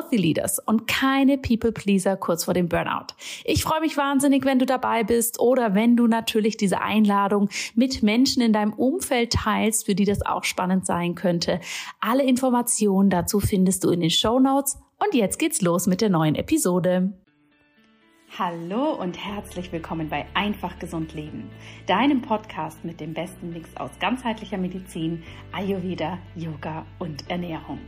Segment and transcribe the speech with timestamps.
[0.00, 3.08] Healthy Leaders und keine People Pleaser kurz vor dem Burnout.
[3.44, 8.02] Ich freue mich wahnsinnig, wenn du dabei bist oder wenn du natürlich diese Einladung mit
[8.02, 11.60] Menschen in deinem Umfeld teilst, für die das auch spannend sein könnte.
[12.00, 14.78] Alle Informationen dazu findest du in den Show Notes.
[14.98, 17.12] Und jetzt geht's los mit der neuen Episode.
[18.38, 21.50] Hallo und herzlich willkommen bei Einfach Gesund Leben,
[21.86, 27.80] deinem Podcast mit dem besten Mix aus ganzheitlicher Medizin, Ayurveda, Yoga und Ernährung.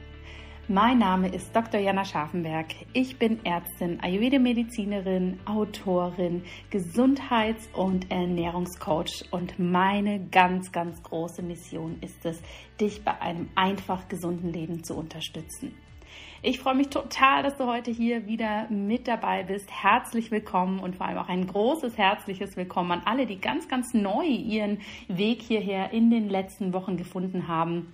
[0.73, 1.79] Mein Name ist Dr.
[1.79, 2.69] Jana Scharfenberg.
[2.95, 12.25] Ich bin Ärztin, Ayurveda-Medizinerin, Autorin, Gesundheits- und Ernährungscoach und meine ganz, ganz große Mission ist
[12.25, 12.41] es,
[12.81, 15.75] dich bei einem einfach gesunden Leben zu unterstützen.
[16.41, 19.71] Ich freue mich total, dass du heute hier wieder mit dabei bist.
[19.71, 23.93] Herzlich willkommen und vor allem auch ein großes herzliches Willkommen an alle, die ganz, ganz
[23.93, 27.93] neu ihren Weg hierher in den letzten Wochen gefunden haben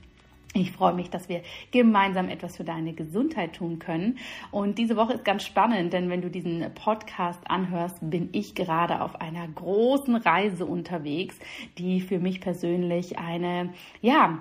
[0.54, 4.18] ich freue mich, dass wir gemeinsam etwas für deine Gesundheit tun können.
[4.50, 9.02] Und diese Woche ist ganz spannend, denn wenn du diesen Podcast anhörst, bin ich gerade
[9.02, 11.38] auf einer großen Reise unterwegs,
[11.76, 14.38] die für mich persönlich eine, ja,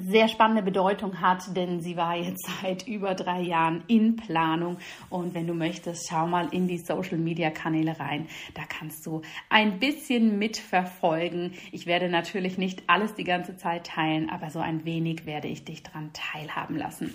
[0.00, 4.78] sehr spannende Bedeutung hat, denn sie war jetzt seit über drei Jahren in Planung.
[5.10, 8.26] Und wenn du möchtest, schau mal in die Social Media Kanäle rein.
[8.54, 11.52] Da kannst du ein bisschen mitverfolgen.
[11.72, 15.64] Ich werde natürlich nicht alles die ganze Zeit teilen, aber so ein wenig werde ich
[15.64, 17.14] dich dran teilhaben lassen.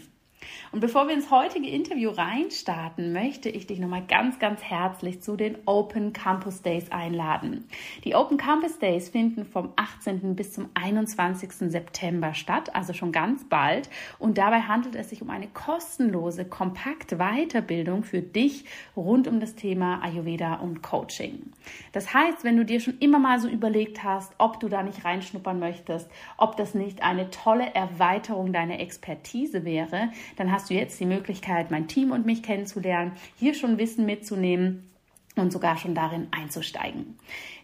[0.71, 5.35] Und bevor wir ins heutige Interview reinstarten, möchte ich dich nochmal ganz, ganz herzlich zu
[5.35, 7.65] den Open Campus Days einladen.
[8.03, 10.35] Die Open Campus Days finden vom 18.
[10.35, 11.71] bis zum 21.
[11.71, 13.89] September statt, also schon ganz bald.
[14.19, 18.65] Und dabei handelt es sich um eine kostenlose, kompakte Weiterbildung für dich
[18.95, 21.51] rund um das Thema Ayurveda und Coaching.
[21.91, 25.05] Das heißt, wenn du dir schon immer mal so überlegt hast, ob du da nicht
[25.05, 30.99] reinschnuppern möchtest, ob das nicht eine tolle Erweiterung deiner Expertise wäre, dann hast du jetzt
[30.99, 34.87] die Möglichkeit, mein Team und mich kennenzulernen, hier schon Wissen mitzunehmen
[35.41, 37.17] und sogar schon darin einzusteigen.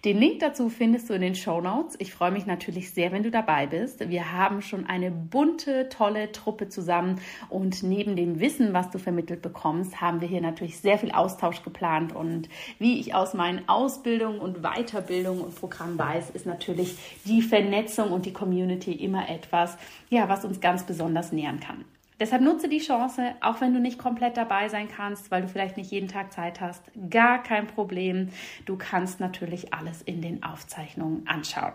[0.05, 1.95] Den Link dazu findest du in den Show Notes.
[1.99, 4.09] Ich freue mich natürlich sehr, wenn du dabei bist.
[4.09, 9.41] Wir haben schon eine bunte, tolle Truppe zusammen und neben dem Wissen, was du vermittelt
[9.41, 14.39] bekommst, haben wir hier natürlich sehr viel Austausch geplant und wie ich aus meinen Ausbildungen
[14.39, 19.77] und Weiterbildungen und Programmen weiß, ist natürlich die Vernetzung und die Community immer etwas,
[20.09, 21.85] ja, was uns ganz besonders nähern kann.
[22.19, 25.77] Deshalb nutze die Chance, auch wenn du nicht komplett dabei sein kannst, weil du vielleicht
[25.77, 26.83] nicht jeden Tag Zeit hast.
[27.09, 28.29] Gar kein Problem.
[28.65, 31.73] Du kannst natürlich alles in den Aufzeichnungen anschauen.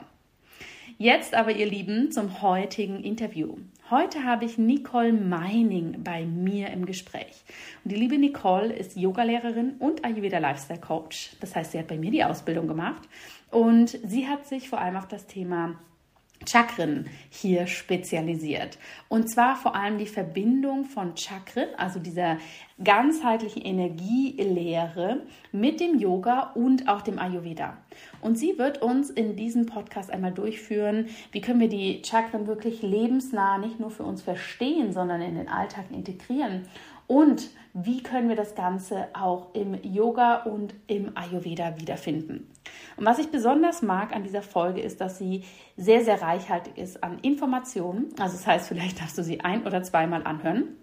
[1.00, 3.56] Jetzt aber, ihr Lieben, zum heutigen Interview.
[3.88, 7.44] Heute habe ich Nicole Meining bei mir im Gespräch.
[7.84, 11.36] Und die liebe Nicole ist Yogalehrerin und Ayurveda Lifestyle Coach.
[11.40, 13.08] Das heißt, sie hat bei mir die Ausbildung gemacht
[13.50, 15.78] und sie hat sich vor allem auf das Thema
[16.46, 18.78] Chakren hier spezialisiert.
[19.08, 22.38] Und zwar vor allem die Verbindung von Chakren, also dieser
[22.82, 25.22] ganzheitlichen Energielehre
[25.52, 27.76] mit dem Yoga und auch dem Ayurveda.
[28.20, 32.82] Und sie wird uns in diesem Podcast einmal durchführen, wie können wir die Chakren wirklich
[32.82, 36.66] lebensnah nicht nur für uns verstehen, sondern in den Alltag integrieren
[37.08, 42.48] und wie können wir das Ganze auch im Yoga und im Ayurveda wiederfinden.
[42.96, 45.44] Und was ich besonders mag an dieser Folge ist, dass sie
[45.76, 48.08] sehr, sehr reichhaltig ist an Informationen.
[48.18, 50.76] Also das heißt, vielleicht darfst du sie ein oder zweimal anhören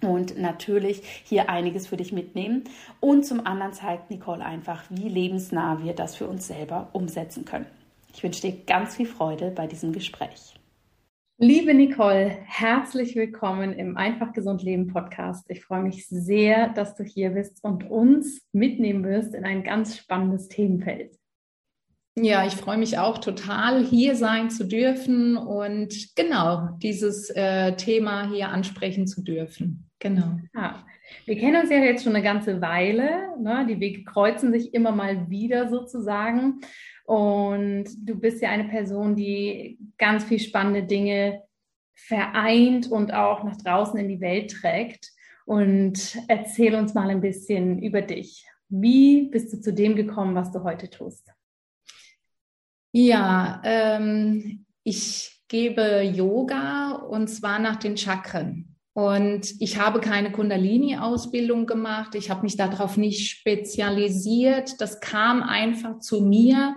[0.00, 2.64] und natürlich hier einiges für dich mitnehmen.
[3.00, 7.66] Und zum anderen zeigt Nicole einfach, wie lebensnah wir das für uns selber umsetzen können.
[8.12, 10.54] Ich wünsche dir ganz viel Freude bei diesem Gespräch.
[11.38, 15.44] Liebe Nicole, herzlich willkommen im Einfach Gesund Leben Podcast.
[15.48, 19.96] Ich freue mich sehr, dass du hier bist und uns mitnehmen wirst in ein ganz
[19.96, 21.18] spannendes Themenfeld.
[22.16, 28.30] Ja, ich freue mich auch total, hier sein zu dürfen und genau dieses äh, Thema
[28.30, 29.90] hier ansprechen zu dürfen.
[29.98, 30.38] Genau.
[30.54, 30.86] Ja.
[31.26, 33.36] Wir kennen uns ja jetzt schon eine ganze Weile.
[33.40, 33.66] Ne?
[33.68, 36.60] Die Wege kreuzen sich immer mal wieder sozusagen.
[37.04, 41.42] Und du bist ja eine Person, die ganz viel spannende Dinge
[41.94, 45.12] vereint und auch nach draußen in die Welt trägt.
[45.46, 48.46] Und erzähl uns mal ein bisschen über dich.
[48.68, 51.30] Wie bist du zu dem gekommen, was du heute tust?
[52.92, 58.73] Ja, ähm, ich gebe Yoga und zwar nach den Chakren.
[58.94, 62.14] Und ich habe keine Kundalini-Ausbildung gemacht.
[62.14, 64.80] Ich habe mich darauf nicht spezialisiert.
[64.80, 66.76] Das kam einfach zu mir.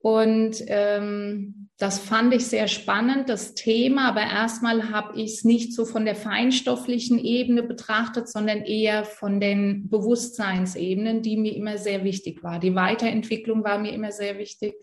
[0.00, 4.08] Und ähm, das fand ich sehr spannend, das Thema.
[4.08, 9.40] Aber erstmal habe ich es nicht so von der feinstofflichen Ebene betrachtet, sondern eher von
[9.40, 12.58] den Bewusstseinsebenen, die mir immer sehr wichtig war.
[12.58, 14.74] Die Weiterentwicklung war mir immer sehr wichtig.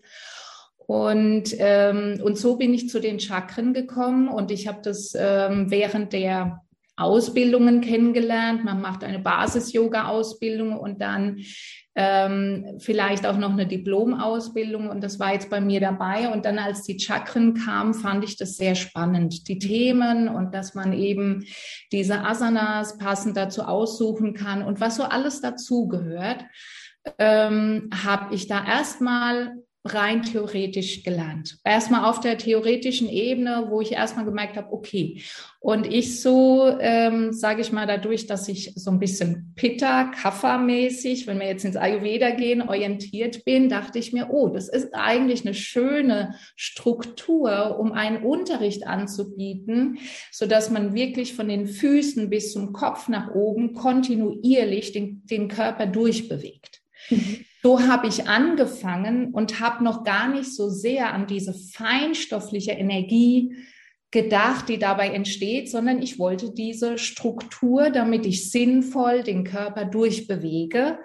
[0.86, 5.70] Und, ähm, und so bin ich zu den Chakren gekommen und ich habe das ähm,
[5.70, 6.62] während der
[6.96, 8.64] Ausbildungen kennengelernt.
[8.64, 11.38] Man macht eine Basis-Yoga-Ausbildung und dann
[11.94, 16.28] ähm, vielleicht auch noch eine Diplom-Ausbildung und das war jetzt bei mir dabei.
[16.28, 20.74] Und dann, als die Chakren kamen, fand ich das sehr spannend, die Themen und dass
[20.74, 21.44] man eben
[21.92, 26.44] diese Asanas passend dazu aussuchen kann und was so alles dazugehört,
[27.18, 31.58] ähm, habe ich da erstmal rein theoretisch gelernt.
[31.64, 35.22] Erstmal auf der theoretischen Ebene, wo ich erstmal gemerkt habe, okay.
[35.58, 41.26] Und ich so, ähm, sage ich mal, dadurch, dass ich so ein bisschen Pitta, Kapha-mäßig,
[41.26, 45.44] wenn wir jetzt ins Ayurveda gehen, orientiert bin, dachte ich mir, oh, das ist eigentlich
[45.44, 49.98] eine schöne Struktur, um einen Unterricht anzubieten,
[50.30, 55.48] so dass man wirklich von den Füßen bis zum Kopf nach oben kontinuierlich den, den
[55.48, 56.82] Körper durchbewegt.
[57.10, 62.72] Mhm so habe ich angefangen und habe noch gar nicht so sehr an diese feinstoffliche
[62.72, 63.54] Energie
[64.10, 70.98] gedacht, die dabei entsteht, sondern ich wollte diese Struktur, damit ich sinnvoll den Körper durchbewege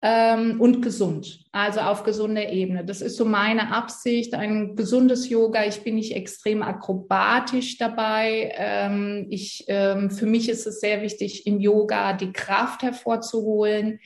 [0.00, 2.84] ähm, und gesund, also auf gesunder Ebene.
[2.84, 5.66] Das ist so meine Absicht, ein gesundes Yoga.
[5.66, 8.54] Ich bin nicht extrem akrobatisch dabei.
[8.56, 13.98] Ähm, ich, ähm, für mich ist es sehr wichtig, im Yoga die Kraft hervorzuholen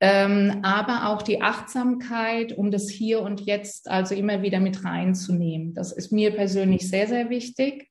[0.00, 5.74] ähm, aber auch die Achtsamkeit, um das Hier und Jetzt also immer wieder mit reinzunehmen.
[5.74, 7.90] Das ist mir persönlich sehr, sehr wichtig.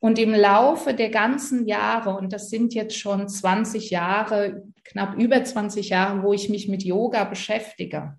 [0.00, 5.42] Und im Laufe der ganzen Jahre, und das sind jetzt schon 20 Jahre, knapp über
[5.42, 8.16] 20 Jahre, wo ich mich mit Yoga beschäftige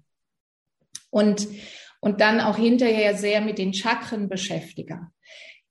[1.10, 1.48] und,
[2.00, 5.08] und dann auch hinterher sehr mit den Chakren beschäftige,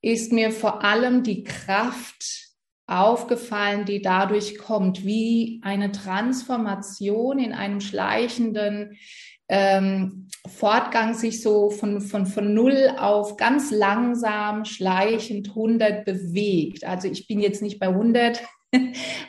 [0.02, 2.49] ist mir vor allem die Kraft
[2.90, 8.98] aufgefallen, die dadurch kommt, wie eine Transformation in einem schleichenden
[9.48, 16.84] ähm, Fortgang sich so von, von, von null auf ganz langsam, schleichend 100 bewegt.
[16.84, 18.42] Also ich bin jetzt nicht bei 100,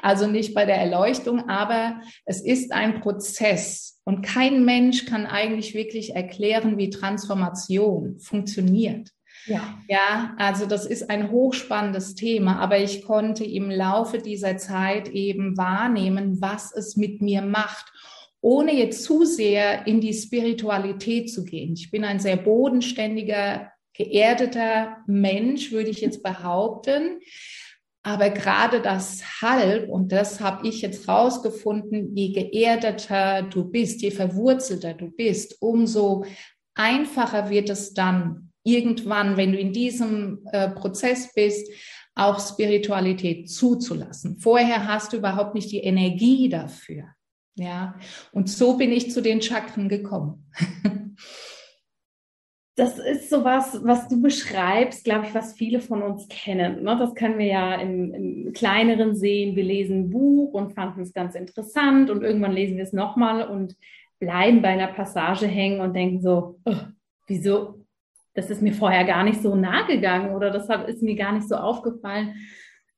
[0.02, 5.74] also nicht bei der Erleuchtung, aber es ist ein Prozess und kein Mensch kann eigentlich
[5.74, 9.10] wirklich erklären, wie Transformation funktioniert.
[9.46, 9.80] Ja.
[9.88, 15.58] ja, also das ist ein hochspannendes Thema, aber ich konnte im Laufe dieser Zeit eben
[15.58, 17.92] wahrnehmen, was es mit mir macht,
[18.42, 21.74] ohne jetzt zu sehr in die Spiritualität zu gehen.
[21.74, 27.20] Ich bin ein sehr bodenständiger, geerdeter Mensch, würde ich jetzt behaupten.
[28.04, 34.10] Aber gerade das Halb, und das habe ich jetzt rausgefunden, je geerdeter du bist, je
[34.10, 36.26] verwurzelter du bist, umso
[36.74, 41.72] einfacher wird es dann, irgendwann, wenn du in diesem äh, Prozess bist,
[42.16, 44.38] auch Spiritualität zuzulassen.
[44.38, 47.06] Vorher hast du überhaupt nicht die Energie dafür.
[47.56, 47.96] Ja,
[48.32, 50.46] und so bin ich zu den Chakren gekommen.
[52.78, 56.84] Das ist sowas, was du beschreibst, glaube ich, was viele von uns kennen.
[56.84, 56.98] Ne?
[56.98, 59.58] Das können wir ja im, im, kleineren sehen.
[59.58, 63.48] Wir lesen ein Buch und fanden es ganz interessant und irgendwann lesen wir es nochmal
[63.48, 63.76] und
[64.20, 66.76] bleiben bei einer Passage hängen und denken so, oh,
[67.28, 67.81] wieso
[68.34, 71.48] das ist mir vorher gar nicht so nahe gegangen oder das ist mir gar nicht
[71.48, 72.36] so aufgefallen.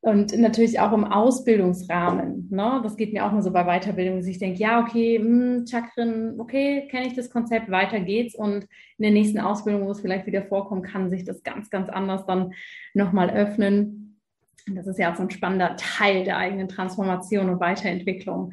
[0.01, 2.49] Und natürlich auch im Ausbildungsrahmen.
[2.51, 2.81] Ne?
[2.83, 5.65] Das geht mir auch nur so bei Weiterbildung, dass ich denke, ja, okay, mh, hm,
[5.65, 8.35] Chakren, okay, kenne ich das Konzept, weiter geht's.
[8.35, 8.63] Und
[8.97, 12.25] in der nächsten Ausbildung, wo es vielleicht wieder vorkommt, kann sich das ganz, ganz anders
[12.25, 12.51] dann
[12.93, 14.19] nochmal öffnen.
[14.67, 18.51] Das ist ja auch so ein spannender Teil der eigenen Transformation und Weiterentwicklung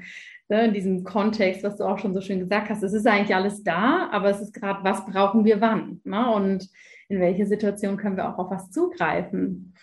[0.51, 3.35] ne, in diesem Kontext, was du auch schon so schön gesagt hast, es ist eigentlich
[3.35, 6.01] alles da, aber es ist gerade, was brauchen wir wann?
[6.05, 6.31] Ne?
[6.35, 6.69] Und
[7.09, 9.75] in welche Situation können wir auch auf was zugreifen?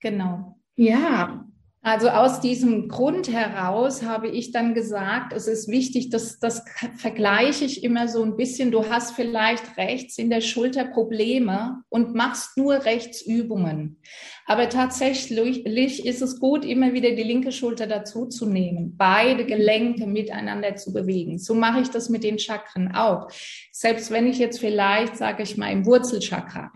[0.00, 0.58] Genau.
[0.76, 1.46] Ja.
[1.86, 6.64] Also aus diesem Grund heraus habe ich dann gesagt, es ist wichtig, dass das
[6.96, 8.72] vergleiche ich immer so ein bisschen.
[8.72, 14.00] Du hast vielleicht rechts in der Schulter Probleme und machst nur Rechtsübungen.
[14.46, 20.08] Aber tatsächlich ist es gut, immer wieder die linke Schulter dazu zu nehmen, beide Gelenke
[20.08, 21.38] miteinander zu bewegen.
[21.38, 23.28] So mache ich das mit den Chakren auch.
[23.70, 26.72] Selbst wenn ich jetzt vielleicht, sage ich mal, im Wurzelchakra.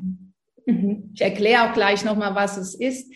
[0.66, 1.10] Mhm.
[1.14, 3.12] Ich erkläre auch gleich nochmal, was es ist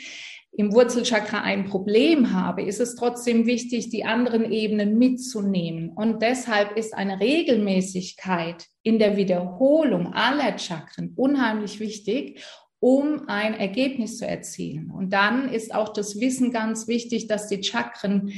[0.56, 5.90] im Wurzelchakra ein Problem habe, ist es trotzdem wichtig, die anderen Ebenen mitzunehmen.
[5.90, 12.44] Und deshalb ist eine Regelmäßigkeit in der Wiederholung aller Chakren unheimlich wichtig,
[12.78, 14.90] um ein Ergebnis zu erzielen.
[14.90, 18.30] Und dann ist auch das Wissen ganz wichtig, dass die Chakren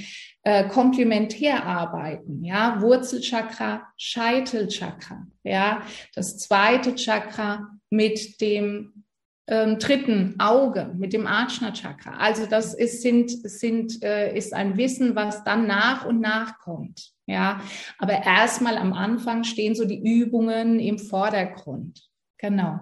[0.43, 2.45] äh, komplementär arbeiten.
[2.45, 5.27] Ja, Wurzelchakra, Scheitelchakra.
[5.43, 5.83] Ja,
[6.15, 9.05] das zweite Chakra mit dem
[9.49, 12.17] ähm, dritten Auge mit dem Ajna Chakra.
[12.19, 17.13] Also das ist, sind, sind, äh, ist ein Wissen, was dann nach und nach kommt.
[17.27, 17.61] Ja,
[17.99, 22.01] aber erstmal am Anfang stehen so die Übungen im Vordergrund.
[22.39, 22.81] Genau.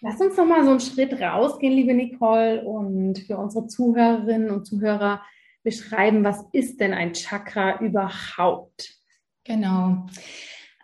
[0.00, 4.66] Lass uns noch mal so einen Schritt rausgehen, liebe Nicole, und für unsere Zuhörerinnen und
[4.66, 5.22] Zuhörer
[5.62, 8.94] beschreiben, was ist denn ein Chakra überhaupt?
[9.44, 10.06] Genau.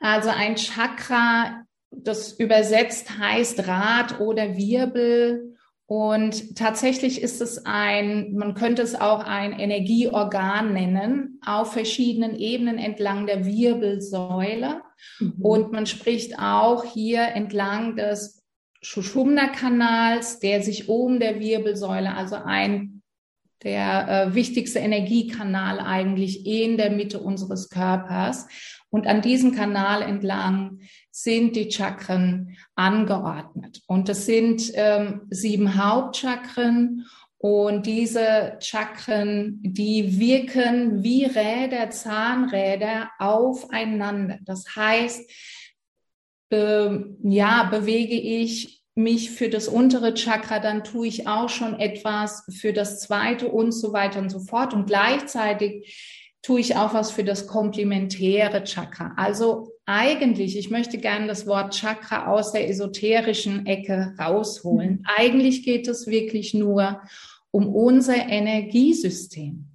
[0.00, 5.56] Also ein Chakra das übersetzt heißt Rad oder Wirbel.
[5.87, 12.78] Und tatsächlich ist es ein, man könnte es auch ein Energieorgan nennen, auf verschiedenen Ebenen
[12.78, 14.82] entlang der Wirbelsäule.
[15.18, 15.35] Mhm.
[15.40, 18.44] Und man spricht auch hier entlang des
[18.82, 23.00] Schuschumna-Kanals, der sich um der Wirbelsäule, also ein
[23.62, 28.47] der äh, wichtigste Energiekanal eigentlich in der Mitte unseres Körpers.
[28.88, 33.83] Und an diesem Kanal entlang sind die Chakren angeordnet.
[33.87, 37.07] Und das sind ähm, sieben Hauptchakren.
[37.38, 44.38] Und diese Chakren, die wirken wie Räder, Zahnräder aufeinander.
[44.45, 45.31] Das heißt,
[46.50, 52.44] äh, ja, bewege ich mich für das untere Chakra, dann tue ich auch schon etwas
[52.50, 54.75] für das zweite und so weiter und so fort.
[54.75, 59.12] Und gleichzeitig tue ich auch was für das komplementäre Chakra.
[59.16, 64.90] Also eigentlich, ich möchte gerne das Wort Chakra aus der esoterischen Ecke rausholen.
[64.90, 65.04] Mhm.
[65.16, 67.02] Eigentlich geht es wirklich nur
[67.50, 69.66] um unser Energiesystem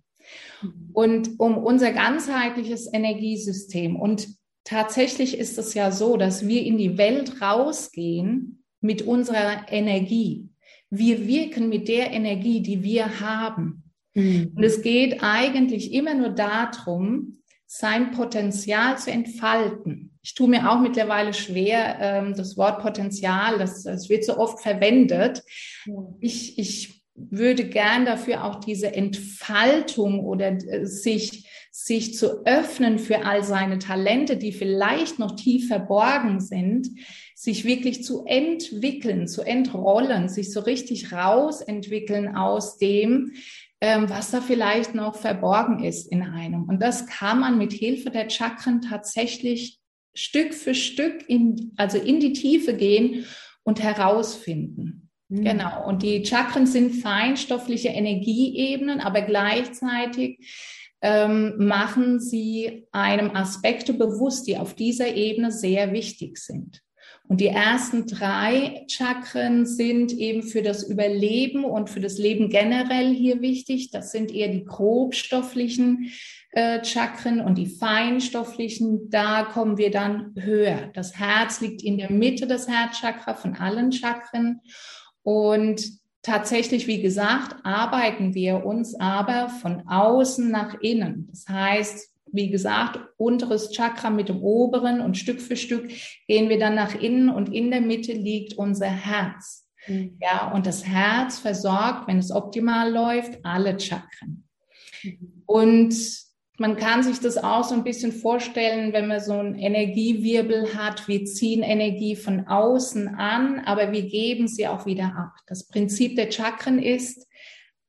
[0.61, 0.89] mhm.
[0.93, 3.95] und um unser ganzheitliches Energiesystem.
[3.95, 4.27] Und
[4.63, 10.49] tatsächlich ist es ja so, dass wir in die Welt rausgehen mit unserer Energie.
[10.89, 13.83] Wir wirken mit der Energie, die wir haben.
[14.13, 14.53] Mhm.
[14.55, 20.17] Und es geht eigentlich immer nur darum, sein Potenzial zu entfalten.
[20.21, 24.61] Ich tue mir auch mittlerweile schwer, ähm, das Wort Potenzial, das, das wird so oft
[24.61, 25.43] verwendet.
[26.19, 33.25] Ich, ich würde gern dafür auch diese Entfaltung oder äh, sich, sich zu öffnen für
[33.25, 36.87] all seine Talente, die vielleicht noch tief verborgen sind,
[37.35, 43.33] sich wirklich zu entwickeln, zu entrollen, sich so richtig rausentwickeln aus dem,
[43.81, 46.63] ähm, was da vielleicht noch verborgen ist in einem.
[46.63, 49.79] Und das kann man mit Hilfe der Chakren tatsächlich
[50.13, 53.25] Stück für Stück in, also in die Tiefe gehen
[53.63, 55.09] und herausfinden.
[55.27, 55.43] Mhm.
[55.43, 55.85] Genau.
[55.87, 60.39] Und die Chakren sind feinstoffliche Energieebenen, aber gleichzeitig
[61.01, 66.81] ähm, machen sie einem Aspekte bewusst, die auf dieser Ebene sehr wichtig sind.
[67.27, 73.13] Und die ersten drei Chakren sind eben für das Überleben und für das Leben generell
[73.13, 73.89] hier wichtig.
[73.89, 76.11] Das sind eher die grobstofflichen
[76.51, 79.09] äh, Chakren und die feinstofflichen.
[79.09, 80.91] Da kommen wir dann höher.
[80.93, 84.61] Das Herz liegt in der Mitte des Herzchakra von allen Chakren.
[85.23, 85.83] Und
[86.21, 91.27] tatsächlich, wie gesagt, arbeiten wir uns aber von außen nach innen.
[91.31, 95.89] Das heißt, wie gesagt, unteres Chakra mit dem oberen und Stück für Stück
[96.27, 99.67] gehen wir dann nach innen und in der Mitte liegt unser Herz.
[99.87, 100.17] Mhm.
[100.21, 104.47] Ja, und das Herz versorgt, wenn es optimal läuft, alle Chakren.
[105.03, 105.43] Mhm.
[105.45, 105.95] Und
[106.57, 111.07] man kann sich das auch so ein bisschen vorstellen, wenn man so einen Energiewirbel hat.
[111.07, 115.33] Wir ziehen Energie von außen an, aber wir geben sie auch wieder ab.
[115.47, 117.27] Das Prinzip der Chakren ist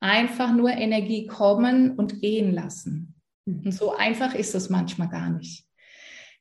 [0.00, 3.15] einfach nur Energie kommen und gehen lassen.
[3.46, 5.64] Und so einfach ist es manchmal gar nicht.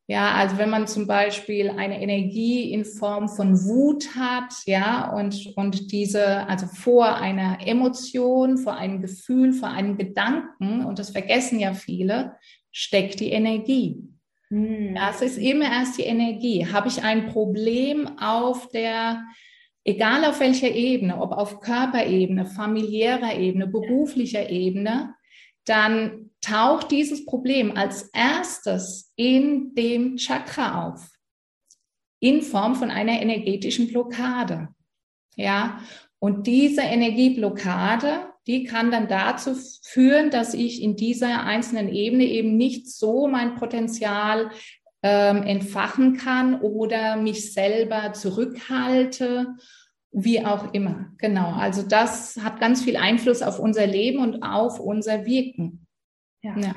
[0.08, 5.54] Ja, also wenn man zum Beispiel eine Energie in Form von Wut hat, ja, und,
[5.56, 11.60] und diese, also vor einer Emotion, vor einem Gefühl, vor einem Gedanken, und das vergessen
[11.60, 12.36] ja viele,
[12.72, 14.04] steckt die Energie.
[14.50, 14.94] Hm.
[14.94, 16.68] Das ist immer erst die Energie.
[16.68, 19.24] Habe ich ein Problem auf der
[19.86, 25.14] egal auf welcher Ebene, ob auf Körperebene, familiärer Ebene, beruflicher Ebene,
[25.66, 31.10] dann taucht dieses Problem als erstes in dem Chakra auf,
[32.20, 34.70] in Form von einer energetischen Blockade.
[35.36, 35.80] Ja,
[36.20, 42.58] und diese Energieblockade, die kann dann dazu führen, dass ich in dieser einzelnen Ebene eben
[42.58, 44.52] nicht so mein Potenzial
[45.04, 49.56] ähm, entfachen kann oder mich selber zurückhalte,
[50.12, 51.12] wie auch immer.
[51.18, 51.52] Genau.
[51.52, 55.85] Also das hat ganz viel Einfluss auf unser Leben und auf unser Wirken.
[56.46, 56.58] Ja.
[56.58, 56.76] ja.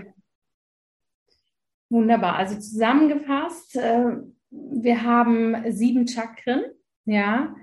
[1.90, 2.36] Wunderbar.
[2.36, 4.16] Also zusammengefasst, äh,
[4.50, 6.64] wir haben sieben Chakren,
[7.04, 7.54] ja,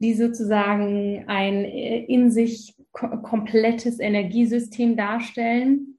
[0.00, 5.98] die sozusagen ein äh, in sich komplettes Energiesystem darstellen,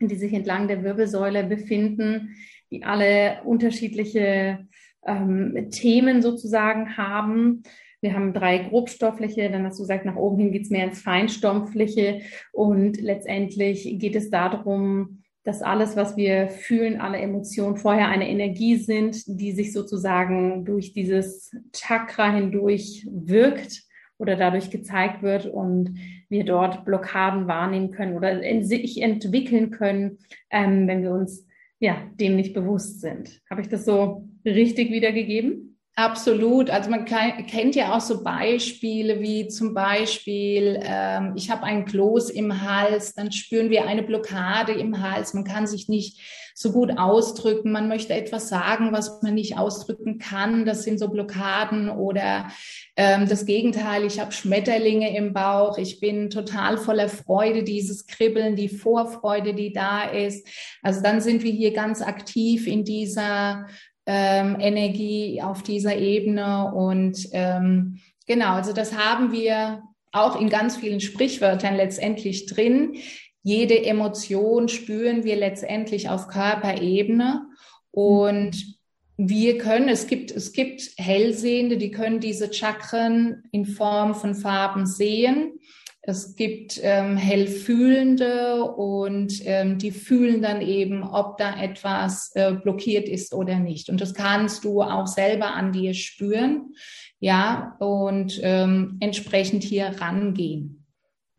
[0.00, 2.34] die sich entlang der Wirbelsäule befinden,
[2.70, 4.66] die alle unterschiedliche
[5.06, 7.62] ähm, Themen sozusagen haben.
[8.02, 11.00] Wir haben drei grobstoffliche, dann hast du gesagt, nach oben hin geht es mehr ins
[11.00, 12.20] Feinstoffliche
[12.52, 18.76] und letztendlich geht es darum, dass alles, was wir fühlen, alle Emotionen vorher eine Energie
[18.76, 23.82] sind, die sich sozusagen durch dieses Chakra hindurch wirkt
[24.18, 25.96] oder dadurch gezeigt wird und
[26.28, 30.18] wir dort Blockaden wahrnehmen können oder sich entwickeln können,
[30.50, 31.46] ähm, wenn wir uns
[31.78, 33.40] ja, dem nicht bewusst sind.
[33.50, 35.71] Habe ich das so richtig wiedergegeben?
[35.94, 36.70] Absolut.
[36.70, 42.30] Also man kennt ja auch so Beispiele wie zum Beispiel, ähm, ich habe einen Kloß
[42.30, 45.34] im Hals, dann spüren wir eine Blockade im Hals.
[45.34, 46.18] Man kann sich nicht
[46.54, 47.72] so gut ausdrücken.
[47.72, 50.64] Man möchte etwas sagen, was man nicht ausdrücken kann.
[50.64, 52.48] Das sind so Blockaden oder
[52.96, 54.04] ähm, das Gegenteil.
[54.06, 55.76] Ich habe Schmetterlinge im Bauch.
[55.76, 60.46] Ich bin total voller Freude, dieses Kribbeln, die Vorfreude, die da ist.
[60.82, 63.66] Also dann sind wir hier ganz aktiv in dieser
[64.06, 66.72] ähm, Energie auf dieser Ebene.
[66.72, 69.82] Und ähm, genau, also das haben wir
[70.12, 72.96] auch in ganz vielen Sprichwörtern letztendlich drin.
[73.42, 77.46] Jede Emotion spüren wir letztendlich auf Körperebene.
[77.90, 78.78] Und
[79.16, 84.86] wir können, es gibt, es gibt Hellsehende, die können diese Chakren in Form von Farben
[84.86, 85.58] sehen.
[86.04, 93.08] Es gibt ähm, Hellfühlende und ähm, die fühlen dann eben, ob da etwas äh, blockiert
[93.08, 93.88] ist oder nicht.
[93.88, 96.74] Und das kannst du auch selber an dir spüren,
[97.20, 100.84] ja, und ähm, entsprechend hier rangehen.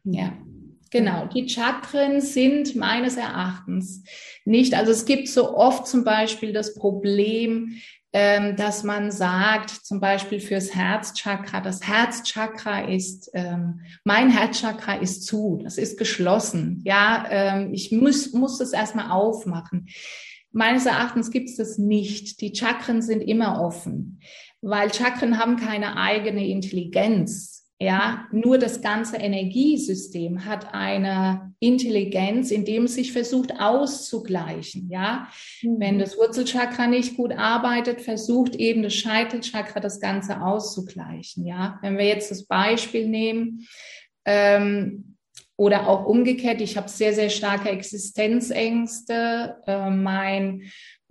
[0.06, 0.32] Ja.
[0.92, 4.04] Genau, die Chakren sind meines Erachtens
[4.46, 7.82] nicht, also es gibt so oft zum Beispiel das Problem,
[8.16, 15.26] ähm, dass man sagt, zum Beispiel fürs Herzchakra, das Herzchakra ist, ähm, mein Herzchakra ist
[15.26, 16.82] zu, das ist geschlossen.
[16.86, 19.88] Ja, ähm, ich muss, muss es erstmal aufmachen.
[20.52, 22.40] Meines Erachtens gibt es das nicht.
[22.40, 24.20] Die Chakren sind immer offen,
[24.62, 27.53] weil Chakren haben keine eigene Intelligenz.
[27.80, 34.90] Ja, nur das ganze Energiesystem hat eine Intelligenz, indem es sich versucht auszugleichen.
[34.90, 35.28] Ja,
[35.62, 35.80] mhm.
[35.80, 41.46] wenn das Wurzelchakra nicht gut arbeitet, versucht eben das Scheitelchakra das Ganze auszugleichen.
[41.46, 43.68] Ja, wenn wir jetzt das Beispiel nehmen,
[44.26, 45.14] ähm,
[45.56, 49.58] oder auch umgekehrt, ich habe sehr, sehr starke Existenzängste.
[49.68, 50.64] Äh, mein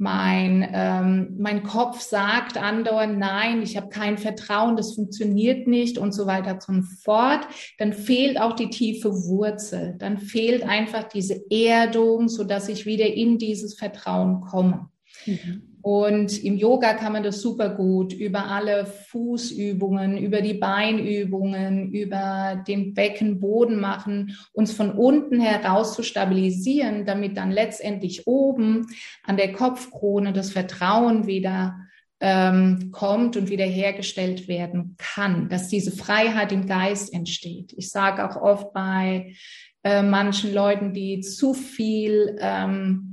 [0.03, 6.13] mein, ähm, mein Kopf sagt andauernd, nein, ich habe kein Vertrauen, das funktioniert nicht und
[6.13, 7.47] so weiter und so fort,
[7.79, 13.07] dann fehlt auch die tiefe Wurzel, dann fehlt einfach diese Erdung, so dass ich wieder
[13.07, 14.89] in dieses Vertrauen komme.
[15.25, 15.72] Mhm.
[15.83, 22.63] Und im Yoga kann man das super gut über alle Fußübungen, über die Beinübungen, über
[22.69, 28.87] den Beckenboden machen, uns von unten heraus zu stabilisieren, damit dann letztendlich oben
[29.25, 31.77] an der Kopfkrone das Vertrauen wieder
[32.21, 37.73] ähm, kommt und wiederhergestellt werden kann, dass diese Freiheit im Geist entsteht.
[37.77, 39.35] Ich sage auch oft bei
[39.83, 43.12] äh, manchen Leuten, die zu viel ähm,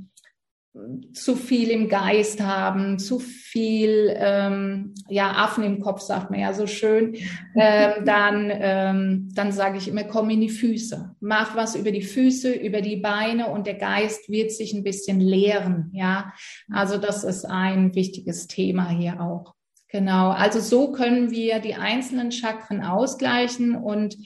[1.12, 6.52] zu viel im Geist haben, zu viel, ähm, ja, Affen im Kopf, sagt man ja
[6.52, 7.16] so schön,
[7.56, 11.16] ähm, dann, ähm, dann sage ich immer, komm in die Füße.
[11.20, 15.20] Mach was über die Füße, über die Beine und der Geist wird sich ein bisschen
[15.20, 16.32] leeren, ja.
[16.70, 19.54] Also das ist ein wichtiges Thema hier auch.
[19.88, 20.30] Genau.
[20.30, 24.16] Also so können wir die einzelnen Chakren ausgleichen und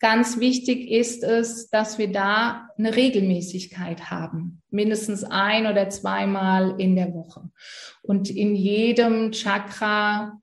[0.00, 6.96] Ganz wichtig ist es, dass wir da eine Regelmäßigkeit haben, mindestens ein oder zweimal in
[6.96, 7.50] der Woche.
[8.02, 10.40] Und in jedem Chakra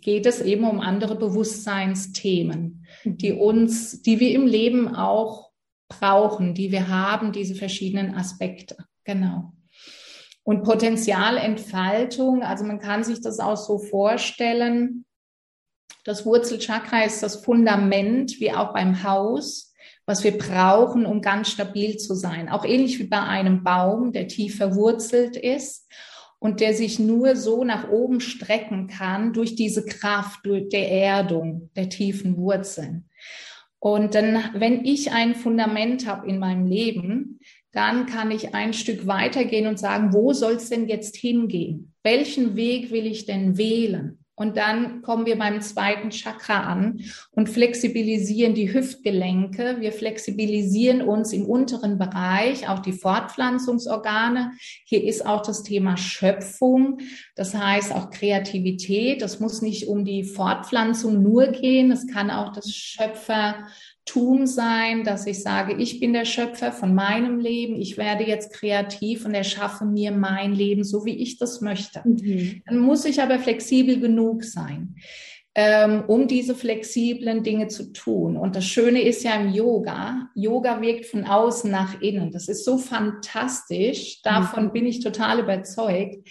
[0.00, 5.50] geht es eben um andere Bewusstseinsthemen, die uns, die wir im Leben auch
[5.88, 8.76] brauchen, die wir haben, diese verschiedenen Aspekte.
[9.04, 9.52] Genau.
[10.44, 15.04] Und Potenzialentfaltung, also man kann sich das auch so vorstellen,
[16.04, 19.72] Das Wurzelchakra ist das Fundament, wie auch beim Haus,
[20.06, 22.48] was wir brauchen, um ganz stabil zu sein.
[22.48, 25.88] Auch ähnlich wie bei einem Baum, der tief verwurzelt ist
[26.38, 31.70] und der sich nur so nach oben strecken kann durch diese Kraft, durch der Erdung
[31.76, 33.08] der tiefen Wurzeln.
[33.78, 37.40] Und dann, wenn ich ein Fundament habe in meinem Leben,
[37.72, 41.92] dann kann ich ein Stück weitergehen und sagen, wo soll es denn jetzt hingehen?
[42.02, 44.21] Welchen Weg will ich denn wählen?
[44.34, 47.00] Und dann kommen wir beim zweiten Chakra an
[47.32, 49.76] und flexibilisieren die Hüftgelenke.
[49.80, 54.52] Wir flexibilisieren uns im unteren Bereich, auch die Fortpflanzungsorgane.
[54.84, 56.98] Hier ist auch das Thema Schöpfung,
[57.36, 59.20] das heißt auch Kreativität.
[59.20, 61.92] Das muss nicht um die Fortpflanzung nur gehen.
[61.92, 63.66] Es kann auch das Schöpfer
[64.04, 68.52] Tum sein, dass ich sage, ich bin der Schöpfer von meinem Leben, ich werde jetzt
[68.52, 72.02] kreativ und erschaffe mir mein Leben, so wie ich das möchte.
[72.04, 72.62] Mhm.
[72.66, 74.96] Dann muss ich aber flexibel genug sein,
[75.54, 78.36] ähm, um diese flexiblen Dinge zu tun.
[78.36, 82.32] Und das Schöne ist ja im Yoga, Yoga wirkt von außen nach innen.
[82.32, 84.72] Das ist so fantastisch, davon mhm.
[84.72, 86.28] bin ich total überzeugt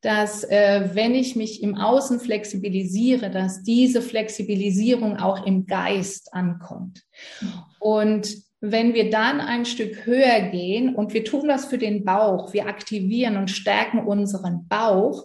[0.00, 7.04] dass äh, wenn ich mich im Außen flexibilisiere, dass diese Flexibilisierung auch im Geist ankommt.
[7.78, 12.52] Und wenn wir dann ein Stück höher gehen und wir tun das für den Bauch,
[12.52, 15.24] wir aktivieren und stärken unseren Bauch,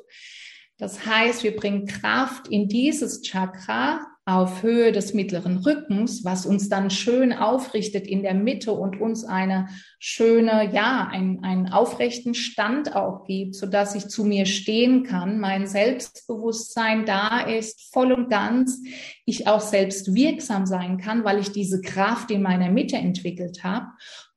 [0.77, 6.67] das heißt, wir bringen Kraft in dieses Chakra, auf Höhe des mittleren Rückens, was uns
[6.67, 9.67] dann schön aufrichtet in der Mitte und uns eine
[9.99, 15.39] schöne, ja, einen, einen aufrechten Stand auch gibt, so dass ich zu mir stehen kann,
[15.39, 18.81] mein Selbstbewusstsein da ist, voll und ganz,
[19.25, 23.85] ich auch selbst wirksam sein kann, weil ich diese Kraft in meiner Mitte entwickelt habe.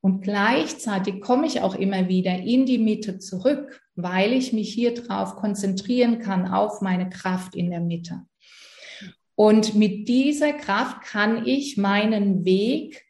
[0.02, 4.92] Und gleichzeitig komme ich auch immer wieder in die Mitte zurück, weil ich mich hier
[4.92, 8.22] drauf konzentrieren kann, auf meine Kraft in der Mitte.
[9.38, 13.06] Und mit dieser Kraft kann ich meinen Weg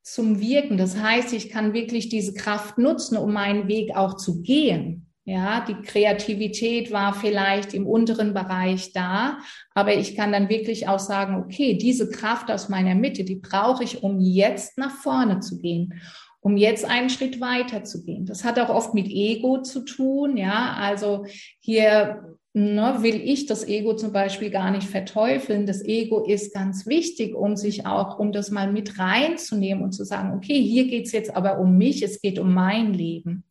[0.00, 4.42] zum Wirken, das heißt, ich kann wirklich diese Kraft nutzen, um meinen Weg auch zu
[4.42, 5.08] gehen.
[5.24, 9.38] Ja, die Kreativität war vielleicht im unteren Bereich da,
[9.74, 13.82] aber ich kann dann wirklich auch sagen, okay, diese Kraft aus meiner Mitte, die brauche
[13.82, 16.00] ich, um jetzt nach vorne zu gehen,
[16.38, 18.24] um jetzt einen Schritt weiter zu gehen.
[18.24, 21.26] Das hat auch oft mit Ego zu tun, ja, also
[21.58, 25.66] hier ne, will ich das Ego zum Beispiel gar nicht verteufeln.
[25.66, 30.04] Das Ego ist ganz wichtig, um sich auch, um das mal mit reinzunehmen und zu
[30.04, 33.44] sagen, okay, hier geht's jetzt aber um mich, es geht um mein Leben.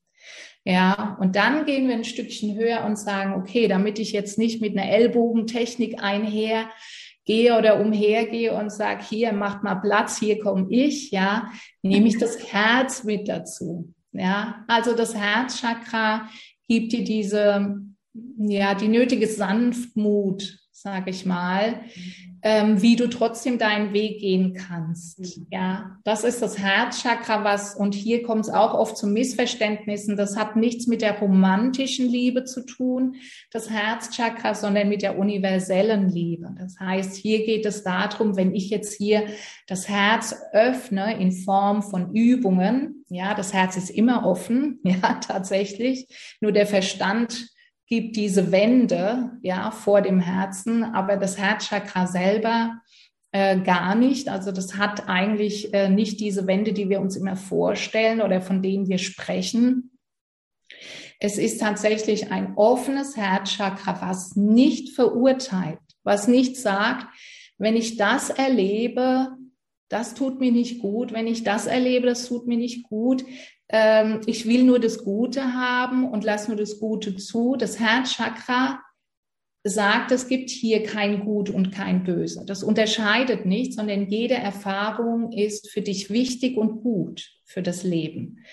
[0.65, 4.61] Ja, und dann gehen wir ein Stückchen höher und sagen, okay, damit ich jetzt nicht
[4.61, 6.69] mit einer Ellbogentechnik einher
[7.25, 11.49] gehe oder umhergehe und sage, hier macht mal Platz, hier komme ich, ja,
[11.81, 13.93] nehme ich das Herz mit dazu.
[14.11, 16.27] Ja, also das Herzchakra
[16.67, 17.79] gibt dir diese
[18.37, 21.81] ja, die nötige Sanftmut, sage ich mal,
[22.41, 25.19] ähm, wie du trotzdem deinen Weg gehen kannst.
[25.19, 25.47] Mhm.
[25.51, 30.15] Ja, das ist das Herzchakra, was, und hier kommt es auch oft zu Missverständnissen.
[30.15, 33.15] Das hat nichts mit der romantischen Liebe zu tun,
[33.51, 36.55] das Herzchakra, sondern mit der universellen Liebe.
[36.57, 39.25] Das heißt, hier geht es darum, wenn ich jetzt hier
[39.67, 46.07] das Herz öffne in Form von Übungen, ja, das Herz ist immer offen, ja, tatsächlich,
[46.39, 47.49] nur der Verstand
[47.89, 52.81] gibt diese Wände ja vor dem Herzen, aber das Herzchakra selber
[53.31, 54.29] äh, gar nicht.
[54.29, 58.61] Also das hat eigentlich äh, nicht diese Wände, die wir uns immer vorstellen oder von
[58.61, 59.91] denen wir sprechen.
[61.19, 67.07] Es ist tatsächlich ein offenes Herzchakra, was nicht verurteilt, was nicht sagt,
[67.57, 69.35] wenn ich das erlebe,
[69.89, 71.11] das tut mir nicht gut.
[71.13, 73.25] Wenn ich das erlebe, das tut mir nicht gut,
[73.69, 77.55] ähm, ich will nur das Gute haben und lass nur das Gute zu.
[77.55, 78.79] Das Herzchakra
[79.63, 82.43] sagt, es gibt hier kein Gut und kein Böse.
[82.45, 88.45] Das unterscheidet nicht, sondern jede Erfahrung ist für dich wichtig und gut für das Leben.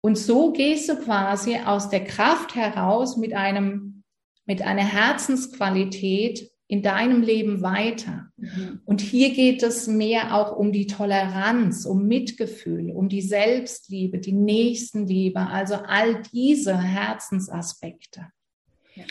[0.00, 4.02] Und so gehst du quasi aus der Kraft heraus mit einem,
[4.46, 8.30] mit einer Herzensqualität in deinem Leben weiter.
[8.36, 8.80] Mhm.
[8.84, 14.32] Und hier geht es mehr auch um die Toleranz, um Mitgefühl, um die Selbstliebe, die
[14.32, 18.28] Nächstenliebe, also all diese Herzensaspekte.
[18.94, 19.02] Ja.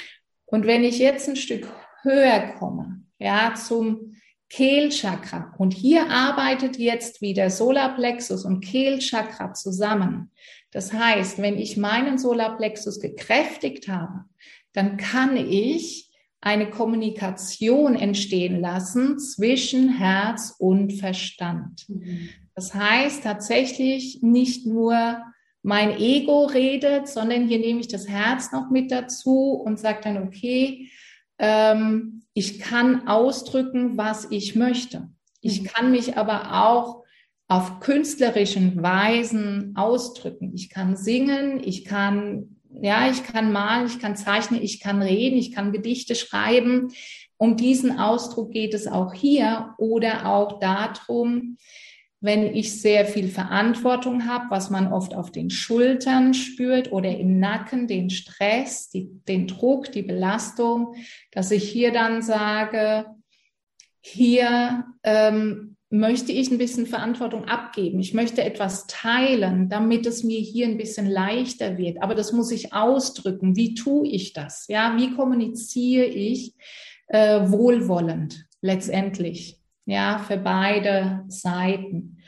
[0.45, 1.67] Und wenn ich jetzt ein Stück
[2.01, 4.15] höher komme, ja, zum
[4.49, 5.53] Kehlchakra.
[5.57, 10.31] Und hier arbeitet jetzt wieder Solarplexus und Kehlchakra zusammen.
[10.71, 14.23] Das heißt, wenn ich meinen Solarplexus gekräftigt habe,
[14.71, 16.08] dann kann ich
[16.41, 21.85] eine Kommunikation entstehen lassen zwischen Herz und Verstand.
[21.89, 22.29] Mhm.
[22.55, 25.21] Das heißt tatsächlich nicht nur
[25.61, 30.23] mein Ego redet, sondern hier nehme ich das Herz noch mit dazu und sage dann,
[30.23, 30.89] okay,
[31.37, 35.09] ähm, ich kann ausdrücken, was ich möchte.
[35.41, 35.65] Ich mhm.
[35.67, 37.03] kann mich aber auch
[37.47, 40.51] auf künstlerischen Weisen ausdrücken.
[40.53, 45.37] Ich kann singen, ich kann, ja, ich kann malen, ich kann zeichnen, ich kann reden,
[45.37, 46.89] ich kann Gedichte schreiben.
[47.37, 51.57] Um diesen Ausdruck geht es auch hier oder auch darum,
[52.21, 57.39] wenn ich sehr viel Verantwortung habe, was man oft auf den Schultern spürt oder im
[57.39, 60.95] Nacken, den Stress, die, den Druck, die Belastung,
[61.31, 63.05] dass ich hier dann sage,
[64.01, 67.99] hier ähm, möchte ich ein bisschen Verantwortung abgeben.
[67.99, 72.03] Ich möchte etwas teilen, damit es mir hier ein bisschen leichter wird.
[72.03, 73.55] Aber das muss ich ausdrücken.
[73.55, 74.67] Wie tue ich das?
[74.67, 76.53] Ja, wie kommuniziere ich
[77.07, 79.57] äh, wohlwollend letztendlich?
[79.85, 82.19] Ja, für beide Seiten.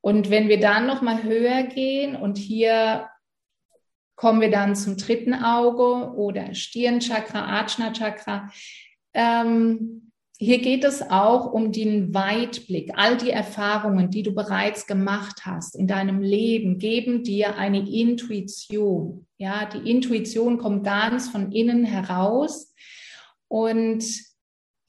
[0.00, 3.08] Und wenn wir dann noch mal höher gehen und hier
[4.16, 8.50] kommen wir dann zum dritten Auge oder Stirnchakra, Ajna Chakra.
[9.14, 10.07] Ähm,
[10.40, 12.92] hier geht es auch um den Weitblick.
[12.94, 19.26] All die Erfahrungen, die du bereits gemacht hast in deinem Leben, geben dir eine Intuition.
[19.36, 22.72] Ja, die Intuition kommt ganz von innen heraus
[23.48, 24.04] und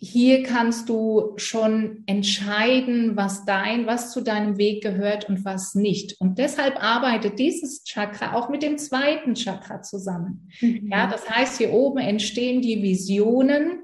[0.01, 6.15] hier kannst du schon entscheiden, was dein, was zu deinem Weg gehört und was nicht.
[6.21, 10.49] Und deshalb arbeitet dieses Chakra auch mit dem zweiten Chakra zusammen.
[10.61, 10.89] Mhm.
[10.89, 13.83] Ja, das heißt, hier oben entstehen die Visionen,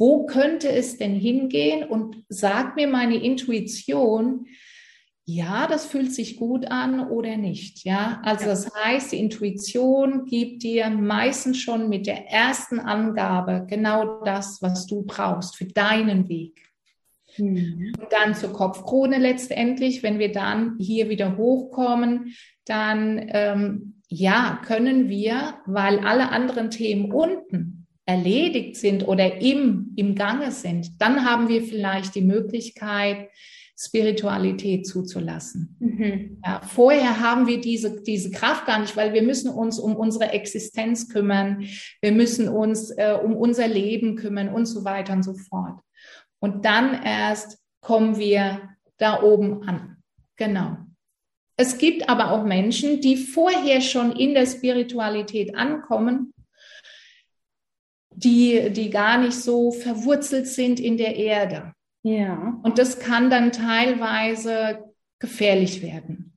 [0.00, 1.84] wo könnte es denn hingehen?
[1.84, 4.46] Und sagt mir meine Intuition,
[5.26, 7.84] ja, das fühlt sich gut an oder nicht.
[7.84, 8.50] Ja, also ja.
[8.50, 14.86] das heißt, die Intuition gibt dir meistens schon mit der ersten Angabe genau das, was
[14.86, 16.60] du brauchst für deinen Weg.
[17.36, 17.92] Mhm.
[18.00, 22.34] Und dann zur Kopfkrone letztendlich, wenn wir dann hier wieder hochkommen,
[22.64, 27.79] dann ähm, ja, können wir, weil alle anderen Themen unten
[28.10, 33.28] erledigt sind oder im, im Gange sind, dann haben wir vielleicht die Möglichkeit,
[33.78, 35.76] Spiritualität zuzulassen.
[35.78, 36.42] Mhm.
[36.44, 40.32] Ja, vorher haben wir diese, diese Kraft gar nicht, weil wir müssen uns um unsere
[40.32, 41.64] Existenz kümmern,
[42.02, 45.80] wir müssen uns äh, um unser Leben kümmern und so weiter und so fort.
[46.40, 48.60] Und dann erst kommen wir
[48.98, 49.96] da oben an.
[50.36, 50.76] Genau.
[51.56, 56.34] Es gibt aber auch Menschen, die vorher schon in der Spiritualität ankommen
[58.24, 61.72] die, die gar nicht so verwurzelt sind in der Erde.
[62.02, 62.58] Ja.
[62.62, 64.84] Und das kann dann teilweise
[65.18, 66.36] gefährlich werden.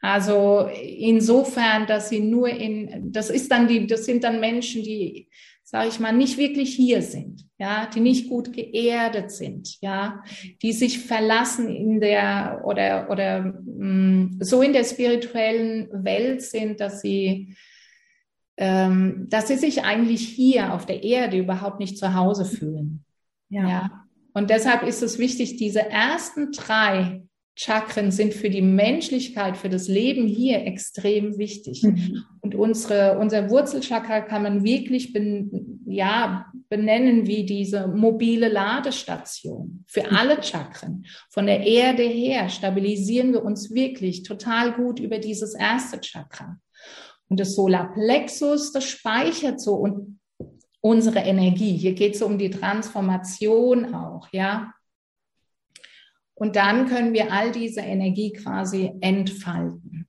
[0.00, 5.28] Also insofern, dass sie nur in, das ist dann die, das sind dann Menschen, die,
[5.64, 10.22] sage ich mal, nicht wirklich hier sind, ja, die nicht gut geerdet sind, ja,
[10.62, 16.78] die sich verlassen in der oder oder mh, mm, so in der spirituellen Welt sind,
[16.80, 17.56] dass sie
[18.58, 23.04] ähm, dass sie sich eigentlich hier auf der Erde überhaupt nicht zu Hause fühlen.
[23.48, 23.68] Ja.
[23.68, 23.90] ja.
[24.34, 27.22] Und deshalb ist es wichtig, diese ersten drei
[27.54, 31.82] Chakren sind für die Menschlichkeit, für das Leben hier extrem wichtig.
[31.82, 32.24] Mhm.
[32.40, 40.02] Und unsere, unser Wurzelchakra kann man wirklich ben, ja, benennen wie diese mobile Ladestation für
[40.02, 40.16] mhm.
[40.16, 41.04] alle Chakren.
[41.30, 46.58] Von der Erde her stabilisieren wir uns wirklich total gut über dieses erste Chakra.
[47.28, 50.18] Und das Solarplexus, das speichert so und
[50.80, 51.76] unsere Energie.
[51.76, 54.72] Hier geht es um die Transformation auch, ja.
[56.34, 60.06] Und dann können wir all diese Energie quasi entfalten.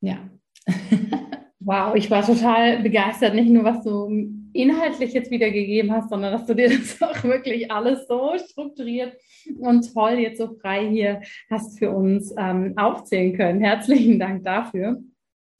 [0.00, 0.28] Ja.
[1.58, 4.08] wow, ich war total begeistert, nicht nur was du
[4.52, 9.16] inhaltlich jetzt wiedergegeben hast, sondern dass du dir das auch wirklich alles so strukturiert
[9.58, 13.60] und toll jetzt so frei hier hast für uns ähm, aufzählen können.
[13.60, 15.02] Herzlichen Dank dafür.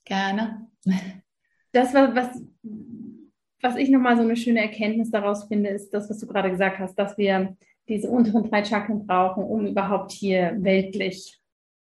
[0.04, 0.63] Gerne
[1.72, 2.42] das war was,
[3.60, 6.78] was ich nochmal so eine schöne Erkenntnis daraus finde, ist das, was du gerade gesagt
[6.78, 7.56] hast, dass wir
[7.88, 11.40] diese unteren drei Chakren brauchen, um überhaupt hier weltlich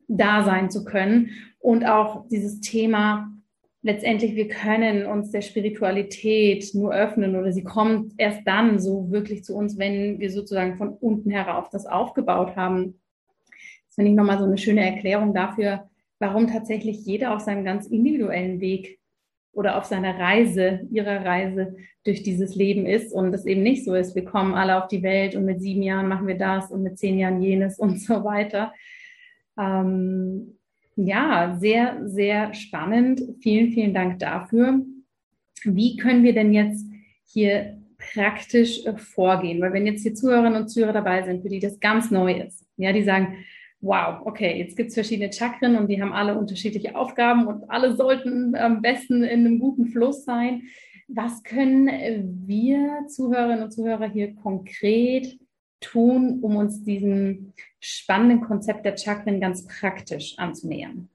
[0.08, 1.32] da sein zu können.
[1.60, 3.32] Und auch dieses Thema,
[3.82, 9.44] letztendlich, wir können uns der Spiritualität nur öffnen oder sie kommt erst dann so wirklich
[9.44, 13.00] zu uns, wenn wir sozusagen von unten herauf das aufgebaut haben.
[13.88, 15.90] Das finde ich nochmal so eine schöne Erklärung dafür,
[16.22, 19.00] warum tatsächlich jeder auf seinem ganz individuellen Weg
[19.54, 23.96] oder auf seiner Reise, ihrer Reise durch dieses Leben ist und es eben nicht so
[23.96, 26.84] ist, wir kommen alle auf die Welt und mit sieben Jahren machen wir das und
[26.84, 28.72] mit zehn Jahren jenes und so weiter.
[29.60, 30.58] Ähm,
[30.96, 33.22] ja, sehr, sehr spannend.
[33.42, 34.82] Vielen, vielen Dank dafür.
[35.64, 36.86] Wie können wir denn jetzt
[37.26, 39.60] hier praktisch äh, vorgehen?
[39.60, 42.64] Weil wenn jetzt hier Zuhörerinnen und Zuhörer dabei sind, für die das ganz neu ist,
[42.78, 43.38] ja, die sagen,
[43.82, 47.96] wow, okay, jetzt gibt es verschiedene Chakren und die haben alle unterschiedliche Aufgaben und alle
[47.96, 50.64] sollten am besten in einem guten Fluss sein.
[51.14, 51.88] was können
[52.48, 55.38] wir Zuhörerinnen und Zuhörer hier konkret
[55.82, 61.10] tun, um uns diesem spannenden Konzept der Chakren ganz praktisch anzunähern?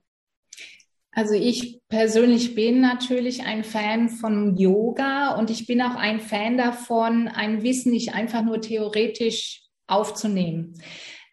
[1.11, 6.59] Also ich persönlich bin natürlich ein Fan von Yoga und ich bin auch ein Fan
[6.59, 10.75] davon, ein Wissen nicht einfach nur theoretisch aufzunehmen.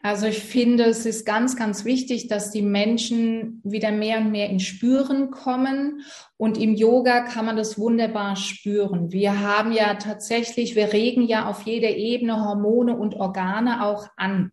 [0.04, 4.50] Also ich finde, es ist ganz, ganz wichtig, dass die Menschen wieder mehr und mehr
[4.50, 6.02] in Spüren kommen.
[6.36, 9.12] Und im Yoga kann man das wunderbar spüren.
[9.12, 14.50] Wir haben ja tatsächlich, wir regen ja auf jeder Ebene Hormone und Organe auch an.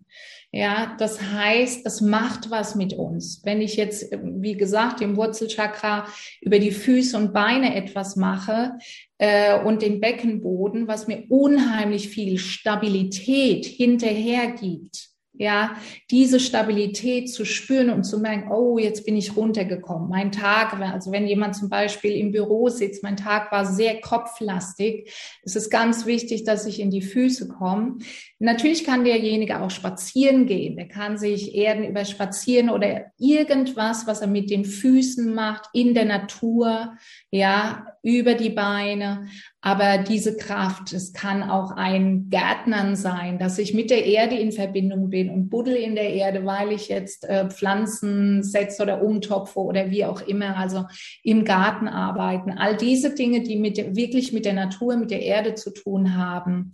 [0.53, 3.41] Ja, das heißt, es macht was mit uns.
[3.43, 6.07] Wenn ich jetzt, wie gesagt, im Wurzelchakra
[6.39, 8.77] über die Füße und Beine etwas mache
[9.17, 15.77] äh, und den Beckenboden, was mir unheimlich viel Stabilität hinterher gibt, ja,
[16.09, 20.09] diese Stabilität zu spüren und zu merken, oh, jetzt bin ich runtergekommen.
[20.09, 25.09] Mein Tag, also wenn jemand zum Beispiel im Büro sitzt, mein Tag war sehr kopflastig.
[25.43, 27.97] Es ist ganz wichtig, dass ich in die Füße komme.
[28.39, 30.75] Natürlich kann derjenige auch spazieren gehen.
[30.75, 35.93] Der kann sich Erden über Spazieren oder irgendwas, was er mit den Füßen macht, in
[35.93, 36.97] der Natur,
[37.29, 39.27] ja, über die Beine.
[39.61, 44.51] Aber diese Kraft, es kann auch ein Gärtnern sein, dass ich mit der Erde in
[44.51, 49.59] Verbindung bin und buddel in der Erde, weil ich jetzt äh, Pflanzen setze oder umtopfe
[49.59, 50.85] oder wie auch immer, also
[51.23, 52.51] im Garten arbeiten.
[52.51, 56.73] All diese Dinge, die mit, wirklich mit der Natur, mit der Erde zu tun haben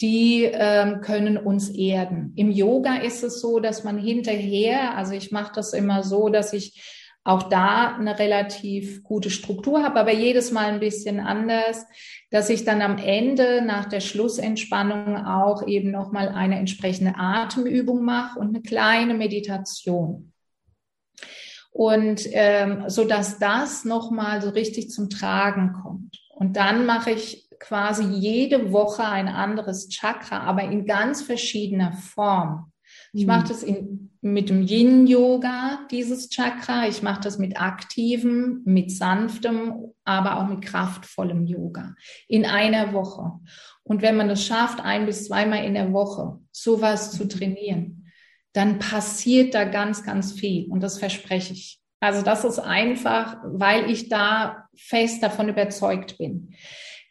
[0.00, 2.32] die ähm, können uns erden.
[2.36, 6.52] Im Yoga ist es so, dass man hinterher, also ich mache das immer so, dass
[6.52, 11.84] ich auch da eine relativ gute Struktur habe, aber jedes Mal ein bisschen anders,
[12.30, 18.38] dass ich dann am Ende nach der Schlussentspannung auch eben nochmal eine entsprechende Atemübung mache
[18.38, 20.32] und eine kleine Meditation.
[21.72, 26.16] Und ähm, so dass das nochmal so richtig zum Tragen kommt.
[26.30, 32.72] Und dann mache ich quasi jede Woche ein anderes Chakra, aber in ganz verschiedener Form.
[33.12, 33.48] Ich mache mhm.
[33.48, 36.88] das in, mit dem Yin-Yoga, dieses Chakra.
[36.88, 41.94] Ich mache das mit aktivem, mit sanftem, aber auch mit kraftvollem Yoga
[42.28, 43.32] in einer Woche.
[43.84, 48.10] Und wenn man das schafft, ein bis zweimal in der Woche sowas zu trainieren,
[48.52, 50.66] dann passiert da ganz, ganz viel.
[50.70, 51.80] Und das verspreche ich.
[52.00, 56.54] Also das ist einfach, weil ich da fest davon überzeugt bin.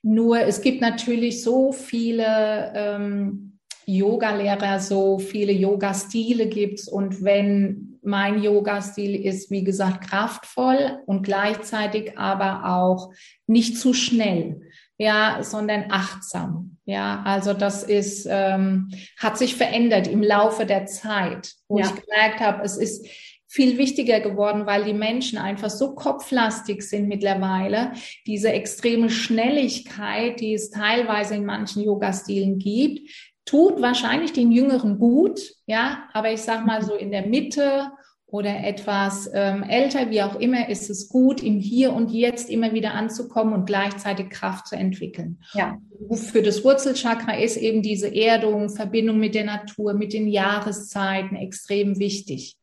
[0.04, 3.54] Nur es gibt natürlich so viele ähm,
[3.86, 12.17] Yoga-Lehrer so viele Yoga-Stile gibt und wenn mein Yoga-Stil ist, wie gesagt, kraftvoll und gleichzeitig
[12.17, 13.12] aber auch
[13.48, 14.62] nicht zu schnell,
[14.98, 16.78] ja, sondern achtsam.
[16.86, 21.86] Ja, also das ist, ähm, hat sich verändert im Laufe der Zeit, wo ja.
[21.86, 23.08] ich gemerkt habe, es ist
[23.48, 27.93] viel wichtiger geworden, weil die Menschen einfach so kopflastig sind mittlerweile.
[28.28, 33.10] Diese extreme Schnelligkeit, die es teilweise in manchen Yoga-Stilen gibt,
[33.45, 37.91] tut wahrscheinlich den Jüngeren gut, ja, aber ich sag mal so in der Mitte
[38.27, 42.73] oder etwas ähm, älter, wie auch immer, ist es gut, im Hier und Jetzt immer
[42.73, 45.41] wieder anzukommen und gleichzeitig Kraft zu entwickeln.
[45.53, 45.77] Ja.
[46.12, 51.99] Für das Wurzelchakra ist eben diese Erdung, Verbindung mit der Natur, mit den Jahreszeiten extrem
[51.99, 52.58] wichtig.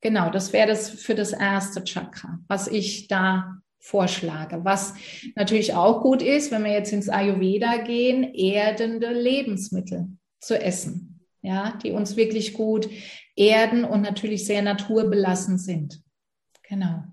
[0.00, 4.64] Genau, das wäre das für das erste Chakra, was ich da vorschlage.
[4.64, 4.94] Was
[5.36, 10.08] natürlich auch gut ist, wenn wir jetzt ins Ayurveda gehen, erdende Lebensmittel
[10.42, 12.88] zu essen, ja, die uns wirklich gut
[13.36, 16.02] erden und natürlich sehr naturbelassen sind.
[16.68, 17.04] Genau.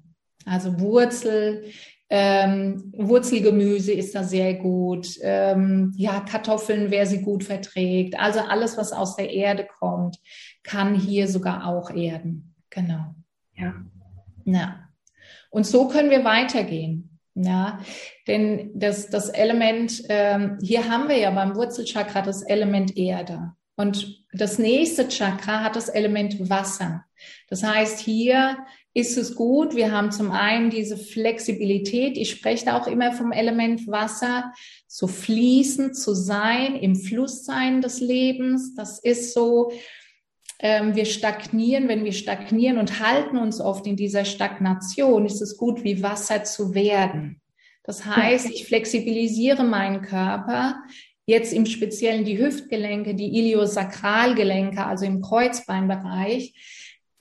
[0.45, 1.65] Also Wurzel,
[2.09, 5.07] ähm, Wurzelgemüse ist da sehr gut.
[5.21, 8.19] Ähm, ja, Kartoffeln, wer sie gut verträgt.
[8.19, 10.17] Also alles, was aus der Erde kommt,
[10.63, 12.55] kann hier sogar auch erden.
[12.71, 13.13] Genau.
[13.55, 13.75] Ja.
[14.45, 14.89] Ja.
[15.51, 17.08] Und so können wir weitergehen.
[17.41, 17.79] Ja,
[18.27, 23.53] denn das, das Element, ähm, hier haben wir ja beim Wurzelchakra das Element Erde.
[23.77, 27.05] Und das nächste Chakra hat das Element Wasser.
[27.47, 28.57] Das heißt, hier
[28.93, 29.73] ist es gut.
[29.73, 32.17] Wir haben zum einen diese Flexibilität.
[32.17, 34.51] Ich spreche da auch immer vom Element Wasser,
[34.85, 38.75] so fließend zu sein, im Fluss sein des Lebens.
[38.75, 39.71] Das ist so,
[40.61, 45.85] wir stagnieren, wenn wir stagnieren und halten uns oft in dieser Stagnation, ist es gut,
[45.85, 47.39] wie Wasser zu werden.
[47.83, 50.83] Das heißt, ich flexibilisiere meinen Körper,
[51.25, 56.53] jetzt im Speziellen die Hüftgelenke, die Iliosakralgelenke, also im Kreuzbeinbereich,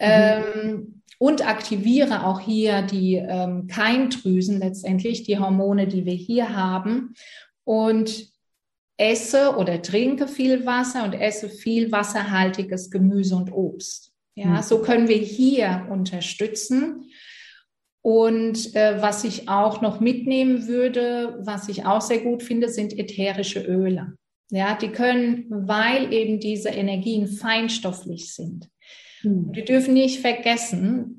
[0.00, 0.06] mhm.
[0.06, 7.14] ähm, und aktiviere auch hier die ähm, Keimdrüsen letztendlich, die Hormone, die wir hier haben.
[7.64, 8.30] Und
[8.98, 14.12] esse oder trinke viel Wasser und esse viel wasserhaltiges Gemüse und Obst.
[14.34, 14.62] Ja, mhm.
[14.62, 17.10] so können wir hier unterstützen.
[18.02, 22.96] Und äh, was ich auch noch mitnehmen würde, was ich auch sehr gut finde, sind
[22.98, 24.14] ätherische Öle.
[24.50, 28.68] Ja, die können, weil eben diese Energien feinstofflich sind.
[29.20, 29.50] Hm.
[29.52, 31.17] Wir dürfen nicht vergessen,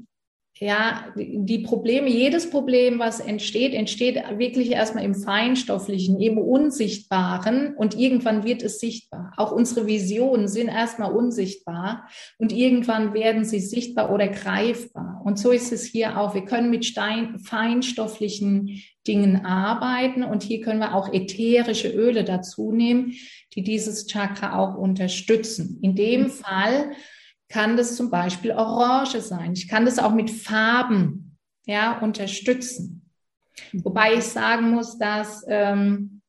[0.62, 7.98] ja, die Probleme, jedes Problem, was entsteht, entsteht wirklich erstmal im Feinstofflichen, im Unsichtbaren und
[7.98, 9.32] irgendwann wird es sichtbar.
[9.38, 15.22] Auch unsere Visionen sind erstmal unsichtbar und irgendwann werden sie sichtbar oder greifbar.
[15.24, 16.36] Und so ist es hier auch.
[16.36, 22.74] Wir können mit Stein, feinstofflichen Dingen arbeiten und hier können wir auch ätherische Öle dazu
[22.74, 23.14] nehmen,
[23.56, 25.80] die dieses Chakra auch unterstützen.
[25.82, 26.30] In dem mhm.
[26.30, 26.92] Fall
[27.50, 29.54] kann das zum Beispiel Orange sein.
[29.54, 33.12] Ich kann das auch mit Farben ja, unterstützen.
[33.74, 36.22] Wobei ich sagen muss, dass ähm,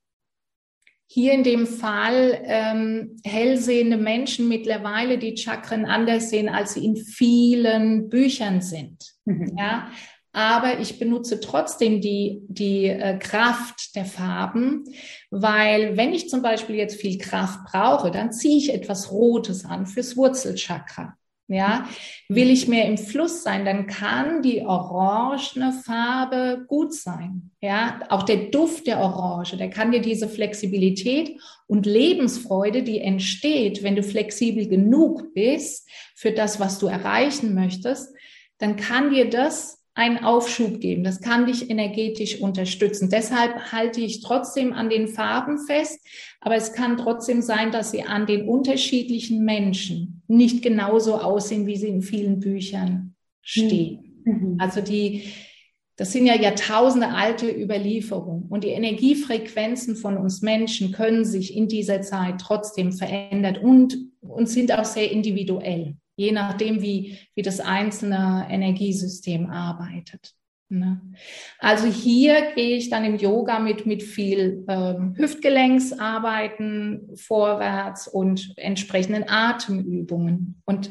[1.06, 6.96] hier in dem Fall ähm, hellsehende Menschen mittlerweile die Chakren anders sehen, als sie in
[6.96, 9.04] vielen Büchern sind.
[9.24, 9.56] Mhm.
[9.58, 9.90] Ja,
[10.33, 14.85] aber ich benutze trotzdem die, die äh, Kraft der Farben,
[15.31, 19.87] weil wenn ich zum Beispiel jetzt viel Kraft brauche, dann ziehe ich etwas Rotes an
[19.87, 21.16] fürs Wurzelchakra.
[21.53, 21.89] Ja,
[22.28, 27.51] will ich mehr im Fluss sein, dann kann die orangene Farbe gut sein.
[27.61, 33.83] Ja, auch der Duft der Orange, der kann dir diese Flexibilität und Lebensfreude, die entsteht,
[33.83, 38.14] wenn du flexibel genug bist für das, was du erreichen möchtest,
[38.59, 41.05] dann kann dir das einen Aufschub geben.
[41.05, 43.11] Das kann dich energetisch unterstützen.
[43.11, 46.01] Deshalb halte ich trotzdem an den Farben fest,
[46.40, 51.76] aber es kann trotzdem sein, dass sie an den unterschiedlichen Menschen nicht genauso aussehen, wie
[51.76, 54.22] sie in vielen Büchern stehen.
[54.24, 54.57] Mhm.
[54.59, 55.24] Also die,
[55.96, 61.68] das sind ja Jahrtausende alte Überlieferungen und die Energiefrequenzen von uns Menschen können sich in
[61.68, 67.60] dieser Zeit trotzdem verändern und, und sind auch sehr individuell je nachdem, wie, wie das
[67.60, 70.34] einzelne Energiesystem arbeitet.
[70.68, 71.00] Ne?
[71.58, 79.24] Also hier gehe ich dann im Yoga mit, mit viel ähm, Hüftgelenksarbeiten vorwärts und entsprechenden
[79.28, 80.60] Atemübungen.
[80.66, 80.90] Und,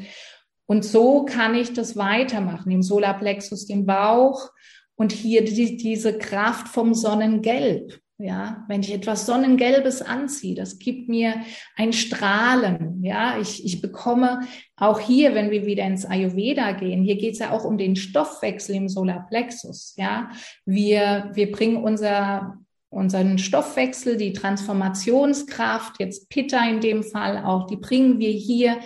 [0.66, 4.50] und so kann ich das weitermachen, im Solarplexus, den Bauch
[4.96, 8.02] und hier die, diese Kraft vom Sonnengelb.
[8.22, 11.36] Ja, wenn ich etwas Sonnengelbes anziehe, das gibt mir
[11.78, 13.02] ein Strahlen.
[13.02, 14.42] Ja, ich, ich bekomme
[14.76, 17.96] auch hier, wenn wir wieder ins Ayurveda gehen, hier geht es ja auch um den
[17.96, 19.94] Stoffwechsel im Solarplexus.
[19.96, 20.32] Ja,
[20.66, 22.58] wir, wir bringen unser,
[22.90, 28.80] unseren Stoffwechsel, die Transformationskraft, jetzt Pitta in dem Fall auch, die bringen wir hier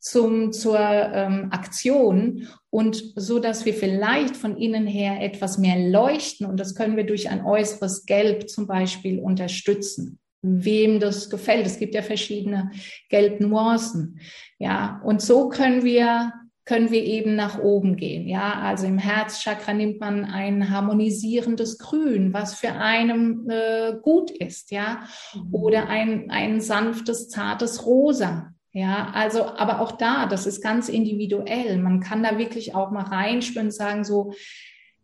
[0.00, 6.46] zum, zur ähm, Aktion und so, dass wir vielleicht von innen her etwas mehr leuchten
[6.46, 10.18] und das können wir durch ein äußeres Gelb zum Beispiel unterstützen.
[10.40, 11.66] Wem das gefällt.
[11.66, 12.70] Es gibt ja verschiedene
[13.08, 14.20] Gelbnuancen.
[14.60, 16.32] Ja, und so können wir
[16.68, 18.28] können wir eben nach oben gehen.
[18.28, 24.70] Ja, also im Herzchakra nimmt man ein harmonisierendes Grün, was für einen äh, gut ist,
[24.70, 25.54] ja, mhm.
[25.54, 28.52] oder ein, ein sanftes, zartes Rosa.
[28.72, 31.78] Ja, also, aber auch da, das ist ganz individuell.
[31.78, 34.32] Man kann da wirklich auch mal reinspüren und sagen, so,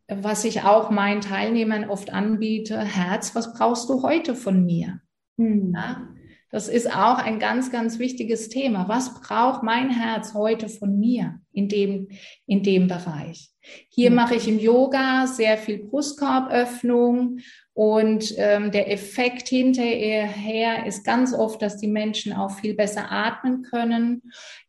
[0.08, 5.00] was ich auch meinen Teilnehmern oft anbiete, Herz, was brauchst du heute von mir?
[5.38, 5.72] Hm.
[5.74, 6.08] Ja,
[6.50, 8.86] das ist auch ein ganz, ganz wichtiges Thema.
[8.88, 12.08] Was braucht mein Herz heute von mir in dem,
[12.46, 13.53] in dem Bereich?
[13.88, 17.38] Hier mache ich im Yoga sehr viel Brustkorböffnung
[17.72, 23.62] und ähm, der Effekt hinterher ist ganz oft, dass die Menschen auch viel besser atmen
[23.62, 24.22] können.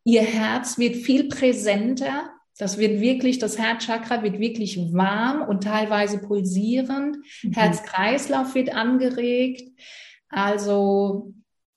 [0.04, 2.32] Ihr Herz wird viel präsenter.
[2.58, 7.18] Das wird wirklich, das Herzchakra wird wirklich warm und teilweise pulsierend.
[7.44, 7.52] Mhm.
[7.52, 9.70] Herzkreislauf wird angeregt.
[10.30, 11.34] Also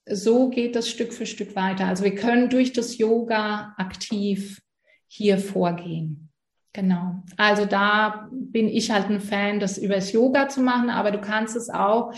[0.09, 1.85] so geht das Stück für Stück weiter.
[1.85, 4.61] Also wir können durch das Yoga aktiv
[5.07, 6.28] hier vorgehen.
[6.73, 7.23] Genau.
[7.37, 11.55] Also da bin ich halt ein Fan, das übers Yoga zu machen, aber du kannst
[11.55, 12.13] es auch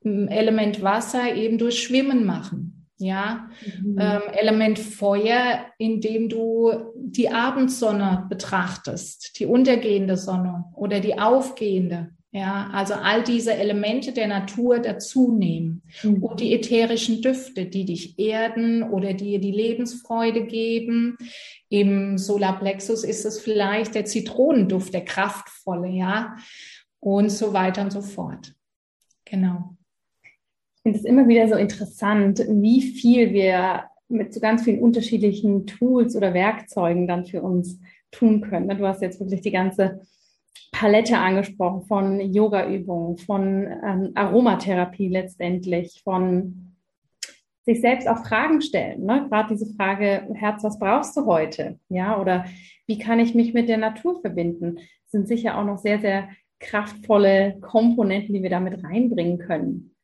[0.00, 2.72] im Element Wasser eben durch Schwimmen machen.
[2.98, 3.50] Ja,
[3.82, 3.98] mhm.
[4.00, 12.15] ähm, Element Feuer, indem du die Abendsonne betrachtest, die untergehende Sonne oder die aufgehende.
[12.36, 16.22] Ja, also all diese Elemente der Natur dazu nehmen mhm.
[16.22, 21.16] und die ätherischen Düfte, die dich erden oder dir die Lebensfreude geben.
[21.70, 26.36] Im Solarplexus ist es vielleicht der Zitronenduft, der kraftvolle, ja,
[27.00, 28.54] und so weiter und so fort.
[29.24, 29.74] Genau.
[30.74, 35.66] Ich finde es immer wieder so interessant, wie viel wir mit so ganz vielen unterschiedlichen
[35.66, 37.80] Tools oder Werkzeugen dann für uns
[38.10, 38.68] tun können.
[38.76, 40.02] Du hast jetzt wirklich die ganze
[40.72, 46.74] Palette angesprochen von Yoga-Übungen, von ähm, Aromatherapie letztendlich, von
[47.64, 49.04] sich selbst auch Fragen stellen.
[49.04, 49.26] Ne?
[49.28, 51.80] Gerade diese Frage, Herz, was brauchst du heute?
[51.88, 52.44] Ja, oder
[52.86, 54.76] wie kann ich mich mit der Natur verbinden?
[54.76, 56.28] Das sind sicher auch noch sehr, sehr
[56.60, 59.95] kraftvolle Komponenten, die wir damit reinbringen können.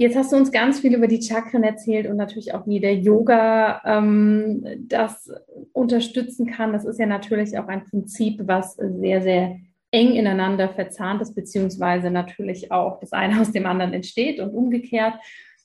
[0.00, 2.96] Jetzt hast du uns ganz viel über die Chakren erzählt und natürlich auch, wie der
[2.96, 5.30] Yoga ähm, das
[5.74, 6.72] unterstützen kann.
[6.72, 9.58] Das ist ja natürlich auch ein Prinzip, was sehr, sehr
[9.90, 15.16] eng ineinander verzahnt ist, beziehungsweise natürlich auch das eine aus dem anderen entsteht und umgekehrt.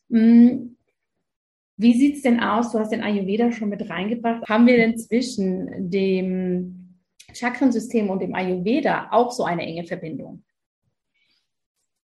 [0.09, 0.75] Hm,
[1.77, 2.73] wie sieht es denn aus?
[2.73, 4.43] Du hast den Ayurveda schon mit reingebracht.
[4.49, 6.99] Haben wir denn zwischen dem
[7.33, 10.43] Chakrensystem und dem Ayurveda auch so eine enge Verbindung?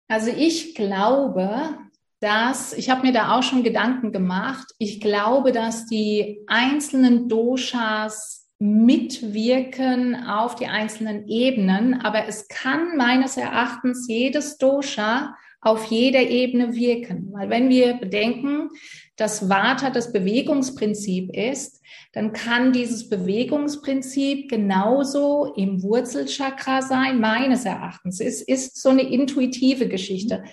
[0.07, 1.79] Also ich glaube,
[2.21, 8.49] dass, ich habe mir da auch schon Gedanken gemacht, ich glaube, dass die einzelnen Doshas
[8.59, 16.75] mitwirken auf die einzelnen Ebenen, aber es kann meines Erachtens jedes Dosha auf jeder Ebene
[16.75, 17.29] wirken.
[17.33, 18.71] Weil wenn wir bedenken,
[19.17, 21.81] dass Vata das Bewegungsprinzip ist,
[22.13, 28.21] dann kann dieses Bewegungsprinzip genauso im Wurzelchakra sein, meines Erachtens.
[28.21, 30.45] Es ist so eine intuitive Geschichte.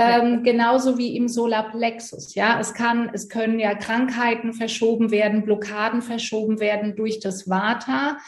[0.00, 2.34] Ähm, genauso wie im Solarplexus.
[2.34, 8.18] Ja, es kann, es können ja Krankheiten verschoben werden, Blockaden verschoben werden durch das Vata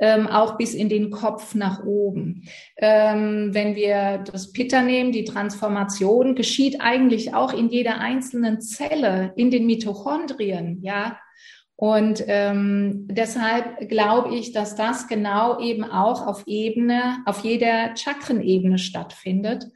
[0.00, 2.48] ähm, auch bis in den Kopf nach oben.
[2.76, 9.32] Ähm, wenn wir das Pitta nehmen, die Transformation geschieht eigentlich auch in jeder einzelnen Zelle,
[9.36, 11.18] in den Mitochondrien, ja.
[11.76, 18.76] Und ähm, deshalb glaube ich, dass das genau eben auch auf Ebene, auf jeder Chakrenebene
[18.76, 19.66] stattfindet.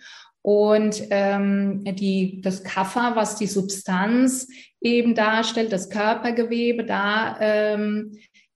[0.46, 4.46] Und ähm, die, das Kapha, was die Substanz
[4.82, 8.12] eben darstellt, das Körpergewebe, da ähm,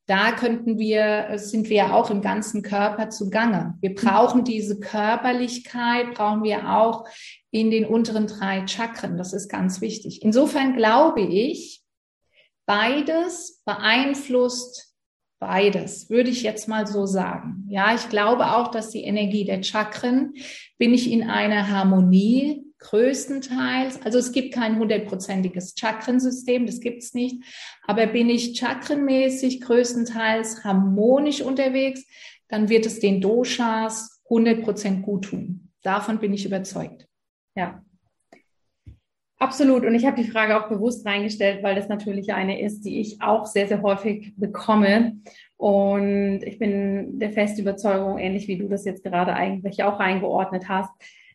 [0.08, 3.74] da könnten wir, sind wir ja auch im ganzen Körper zugange.
[3.82, 7.06] Wir brauchen diese Körperlichkeit, brauchen wir auch
[7.50, 9.18] in den unteren drei Chakren.
[9.18, 10.22] Das ist ganz wichtig.
[10.22, 11.82] Insofern glaube ich,
[12.64, 14.87] beides beeinflusst
[15.38, 17.64] beides, würde ich jetzt mal so sagen.
[17.68, 20.34] Ja, ich glaube auch, dass die Energie der Chakren,
[20.78, 27.42] bin ich in einer Harmonie größtenteils, also es gibt kein hundertprozentiges Chakrensystem, das gibt's nicht,
[27.86, 32.04] aber bin ich chakrenmäßig größtenteils harmonisch unterwegs,
[32.48, 35.70] dann wird es den Doshas 100% gut tun.
[35.82, 37.06] Davon bin ich überzeugt.
[37.56, 37.82] Ja.
[39.40, 39.84] Absolut.
[39.84, 43.22] Und ich habe die Frage auch bewusst reingestellt, weil das natürlich eine ist, die ich
[43.22, 45.18] auch sehr, sehr häufig bekomme.
[45.56, 50.68] Und ich bin der festen Überzeugung, ähnlich wie du das jetzt gerade eigentlich auch eingeordnet
[50.68, 50.90] hast,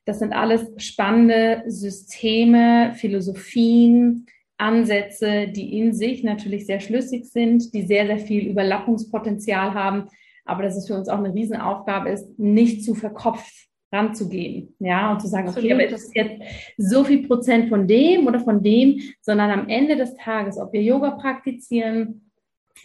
[0.06, 4.26] das sind alles spannende Systeme, Philosophien,
[4.58, 10.10] Ansätze, die in sich natürlich sehr schlüssig sind, die sehr, sehr viel Überlappungspotenzial haben,
[10.46, 15.22] aber dass es für uns auch eine Riesenaufgabe ist, nicht zu verkopft ranzugehen, ja, und
[15.22, 16.42] zu sagen, okay, aber ist es jetzt
[16.78, 20.82] so viel Prozent von dem oder von dem, sondern am Ende des Tages, ob wir
[20.82, 22.32] Yoga praktizieren,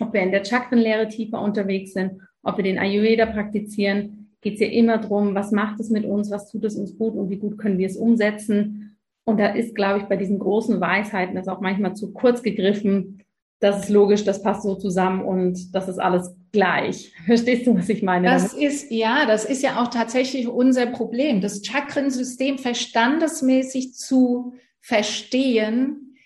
[0.00, 4.60] ob wir in der Chakrenlehre tiefer unterwegs sind, ob wir den Ayurveda praktizieren, geht es
[4.60, 7.38] ja immer darum, was macht es mit uns, was tut es uns gut und wie
[7.38, 8.96] gut können wir es umsetzen.
[9.24, 13.22] Und da ist, glaube ich, bei diesen großen Weisheiten das auch manchmal zu kurz gegriffen.
[13.60, 17.12] Das ist logisch, das passt so zusammen und das ist alles gleich.
[17.26, 18.28] Verstehst du, was ich meine?
[18.28, 21.40] Das ist, ja, das ist ja auch tatsächlich unser Problem.
[21.40, 26.16] Das Chakrensystem verstandesmäßig zu verstehen,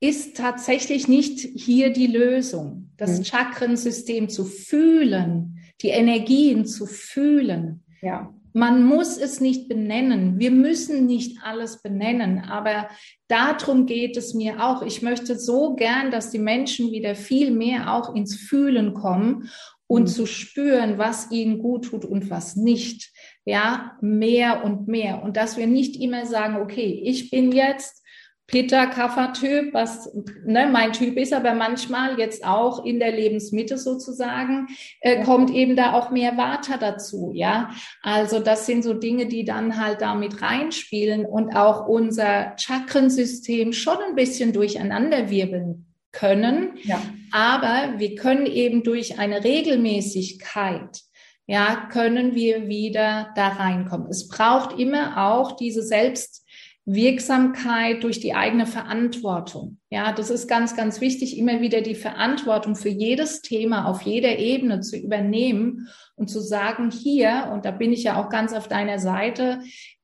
[0.00, 2.90] ist tatsächlich nicht hier die Lösung.
[2.96, 3.24] Das mhm.
[3.24, 7.84] Chakrensystem zu fühlen, die Energien zu fühlen.
[8.02, 8.34] Ja.
[8.56, 10.38] Man muss es nicht benennen.
[10.38, 12.88] Wir müssen nicht alles benennen, aber
[13.26, 14.82] darum geht es mir auch.
[14.82, 19.50] Ich möchte so gern, dass die Menschen wieder viel mehr auch ins Fühlen kommen
[19.88, 20.06] und mhm.
[20.06, 23.12] zu spüren, was ihnen gut tut und was nicht.
[23.44, 25.24] Ja, mehr und mehr.
[25.24, 28.03] Und dass wir nicht immer sagen, okay, ich bin jetzt
[28.46, 30.12] Peter Kaffer-Typ, was
[30.44, 34.68] ne, mein Typ ist, aber manchmal jetzt auch in der Lebensmitte sozusagen,
[35.00, 37.70] äh, kommt eben da auch mehr Water dazu, ja.
[38.02, 43.96] Also das sind so Dinge, die dann halt damit reinspielen und auch unser Chakrensystem schon
[44.08, 46.74] ein bisschen durcheinanderwirbeln können.
[46.82, 47.00] Ja.
[47.32, 51.00] Aber wir können eben durch eine Regelmäßigkeit
[51.46, 54.08] ja, können wir wieder da reinkommen.
[54.08, 56.43] Es braucht immer auch diese Selbst
[56.86, 59.78] Wirksamkeit durch die eigene Verantwortung.
[59.90, 64.38] Ja, das ist ganz, ganz wichtig, immer wieder die Verantwortung für jedes Thema auf jeder
[64.38, 68.68] Ebene zu übernehmen und zu sagen, hier, und da bin ich ja auch ganz auf
[68.68, 69.60] deiner Seite,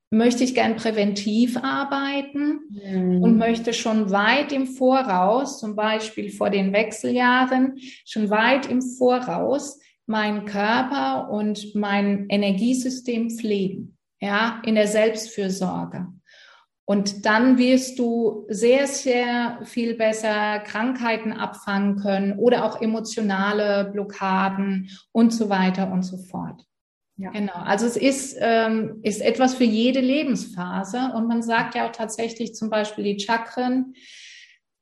[0.09, 3.21] möchte ich gern präventiv arbeiten mhm.
[3.21, 9.79] und möchte schon weit im Voraus, zum Beispiel vor den Wechseljahren, schon weit im Voraus
[10.07, 16.07] meinen Körper und mein Energiesystem pflegen, ja, in der Selbstfürsorge.
[16.91, 24.89] Und dann wirst du sehr, sehr viel besser Krankheiten abfangen können oder auch emotionale Blockaden
[25.13, 26.65] und so weiter und so fort.
[27.15, 27.29] Ja.
[27.31, 27.53] Genau.
[27.53, 31.13] Also es ist, ähm, ist etwas für jede Lebensphase.
[31.15, 33.93] Und man sagt ja auch tatsächlich zum Beispiel die Chakren.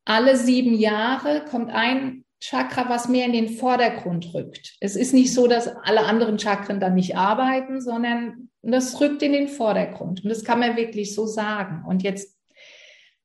[0.03, 4.77] Alle sieben Jahre kommt ein Chakra, was mehr in den Vordergrund rückt.
[4.79, 9.33] Es ist nicht so, dass alle anderen Chakren dann nicht arbeiten, sondern das rückt in
[9.33, 10.23] den Vordergrund.
[10.23, 11.83] Und das kann man wirklich so sagen.
[11.87, 12.37] Und jetzt,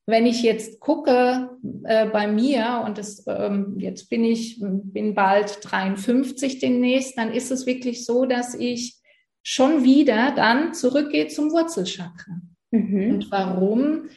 [0.07, 1.51] wenn ich jetzt gucke
[1.85, 7.51] äh, bei mir und das, ähm, jetzt bin ich, bin bald 53 demnächst, dann ist
[7.51, 8.97] es wirklich so, dass ich
[9.43, 12.41] schon wieder dann zurückgehe zum Wurzelchakra.
[12.71, 13.15] Mhm.
[13.15, 14.09] Und warum?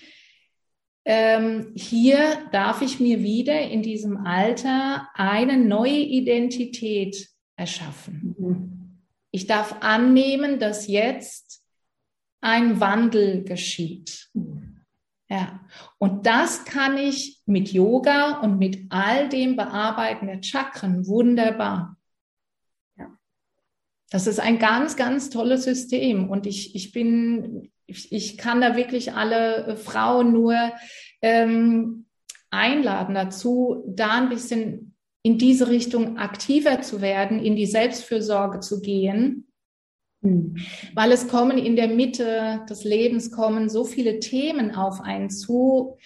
[1.10, 8.36] ähm, hier darf ich mir wieder in diesem Alter eine neue Identität erschaffen.
[8.38, 8.77] Mhm.
[9.32, 11.64] Ich darf annehmen, dass jetzt
[12.42, 14.30] ein Wandel geschieht.
[15.30, 15.60] Ja,
[15.98, 21.98] und das kann ich mit Yoga und mit all dem Bearbeiten der Chakren wunderbar.
[22.98, 23.10] Ja.
[24.10, 28.76] Das ist ein ganz, ganz tolles System und ich, ich bin ich, ich kann da
[28.76, 30.56] wirklich alle äh, Frauen nur
[31.22, 32.06] ähm,
[32.52, 34.87] einladen dazu, da ein bisschen
[35.28, 39.52] in diese Richtung aktiver zu werden, in die Selbstfürsorge zu gehen.
[40.22, 40.56] Mhm.
[40.94, 45.98] Weil es kommen in der Mitte des Lebens kommen so viele Themen auf einen zu,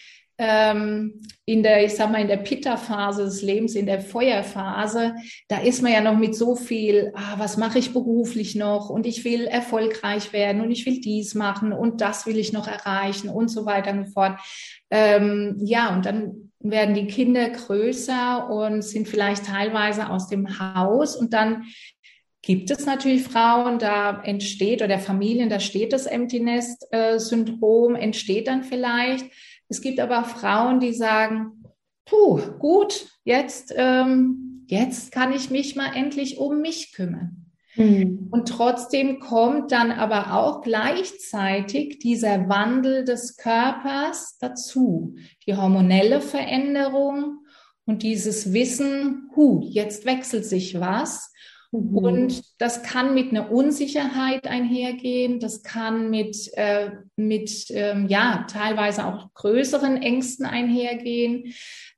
[0.43, 5.13] ähm, in der, ich sag mal, in der Pitta-Phase des Lebens, in der Feuerphase,
[5.47, 9.05] da ist man ja noch mit so viel, ah, was mache ich beruflich noch und
[9.05, 13.29] ich will erfolgreich werden und ich will dies machen und das will ich noch erreichen
[13.29, 14.39] und so weiter und so fort.
[14.89, 21.15] Ähm, ja, und dann werden die Kinder größer und sind vielleicht teilweise aus dem Haus
[21.15, 21.65] und dann
[22.41, 27.95] gibt es natürlich Frauen, da entsteht oder Familien, da steht das Empty Nest äh, Syndrom,
[27.95, 29.25] entsteht dann vielleicht
[29.71, 31.63] es gibt aber Frauen, die sagen,
[32.05, 37.45] puh, gut, jetzt, ähm, jetzt kann ich mich mal endlich um mich kümmern.
[37.77, 38.27] Mhm.
[38.31, 45.15] Und trotzdem kommt dann aber auch gleichzeitig dieser Wandel des Körpers dazu,
[45.47, 47.45] die hormonelle Veränderung
[47.85, 51.30] und dieses Wissen, hu, jetzt wechselt sich was.
[51.71, 51.97] Mhm.
[51.97, 59.05] Und das kann mit einer Unsicherheit einhergehen, das kann mit, äh, mit ähm, ja, teilweise
[59.05, 61.53] auch größeren Ängsten einhergehen.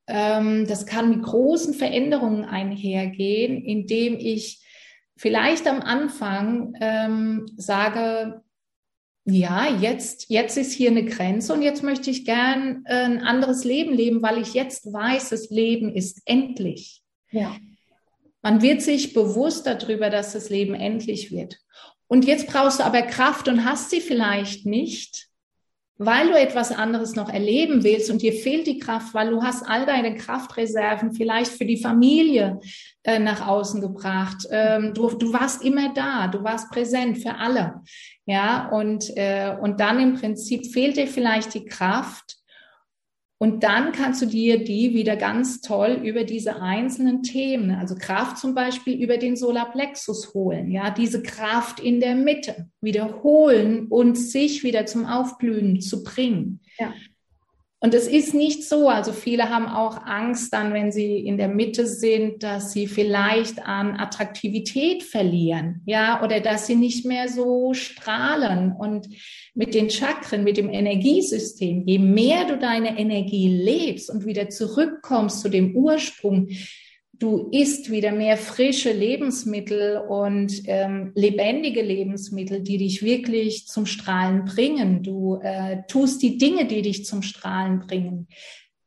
[0.08, 4.62] Ähm, das kann mit großen Veränderungen einhergehen, indem ich
[5.18, 8.42] vielleicht am Anfang ähm, sage,
[9.26, 13.64] ja, jetzt, jetzt ist hier eine Grenze und jetzt möchte ich gern äh, ein anderes
[13.64, 17.02] Leben leben, weil ich jetzt weiß, das Leben ist endlich.
[17.32, 17.56] Ja.
[18.44, 21.58] Man wird sich bewusst darüber, dass das Leben endlich wird.
[22.08, 25.30] Und jetzt brauchst du aber Kraft und hast sie vielleicht nicht,
[25.98, 29.64] weil du etwas anderes noch erleben willst und dir fehlt die Kraft, weil du hast
[29.64, 32.60] all deine Kraftreserven vielleicht für die Familie
[33.04, 34.46] äh, nach außen gebracht.
[34.52, 37.82] Ähm, du, du warst immer da, du warst präsent für alle.
[38.26, 42.38] Ja, und, äh, und dann im Prinzip fehlt dir vielleicht die Kraft,
[43.44, 48.38] und dann kannst du dir die wieder ganz toll über diese einzelnen Themen, also Kraft
[48.38, 54.64] zum Beispiel über den Solarplexus holen, ja, diese Kraft in der Mitte wiederholen und sich
[54.64, 56.62] wieder zum Aufblühen zu bringen.
[56.80, 56.94] Ja.
[57.84, 61.50] Und es ist nicht so, also viele haben auch Angst dann, wenn sie in der
[61.50, 67.74] Mitte sind, dass sie vielleicht an Attraktivität verlieren, ja, oder dass sie nicht mehr so
[67.74, 68.72] strahlen.
[68.72, 69.10] Und
[69.54, 75.42] mit den Chakren, mit dem Energiesystem, je mehr du deine Energie lebst und wieder zurückkommst
[75.42, 76.48] zu dem Ursprung,
[77.14, 84.46] du isst wieder mehr frische Lebensmittel und ähm, lebendige Lebensmittel, die dich wirklich zum Strahlen
[84.46, 85.04] bringen.
[85.04, 88.28] Du äh, tust die Dinge, die dich zum Strahlen bringen.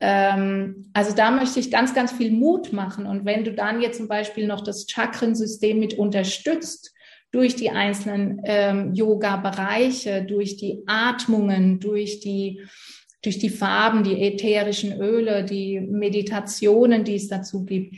[0.00, 3.06] Ähm, also da möchte ich ganz, ganz viel Mut machen.
[3.06, 6.92] Und wenn du dann jetzt zum Beispiel noch das Chakrensystem mit unterstützt,
[7.32, 12.62] durch die einzelnen ähm, Yoga-Bereiche, durch die Atmungen, durch die
[13.22, 17.96] durch die Farben, die ätherischen Öle, die Meditationen, die es dazu gibt.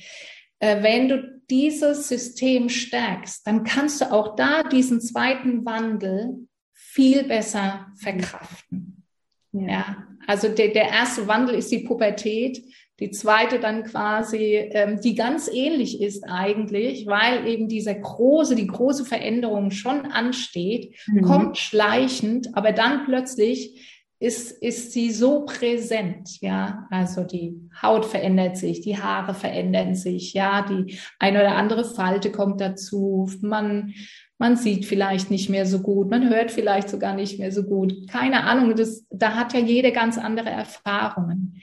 [0.59, 7.25] Äh, wenn du dieses System stärkst, dann kannst du auch da diesen zweiten Wandel viel
[7.25, 9.05] besser verkraften.
[9.53, 9.97] Ja, ja
[10.27, 12.63] also der, der erste Wandel ist die Pubertät,
[13.01, 18.67] die zweite dann quasi, ähm, die ganz ähnlich ist eigentlich, weil eben diese große, die
[18.67, 21.23] große Veränderung schon ansteht, mhm.
[21.23, 26.87] kommt schleichend, aber dann plötzlich ist, ist sie so präsent, ja.
[26.91, 30.63] Also die Haut verändert sich, die Haare verändern sich, ja.
[30.63, 33.31] Die eine oder andere Falte kommt dazu.
[33.41, 33.95] Man,
[34.39, 38.09] man sieht vielleicht nicht mehr so gut, man hört vielleicht sogar nicht mehr so gut.
[38.09, 41.61] Keine Ahnung, das, da hat ja jede ganz andere Erfahrungen.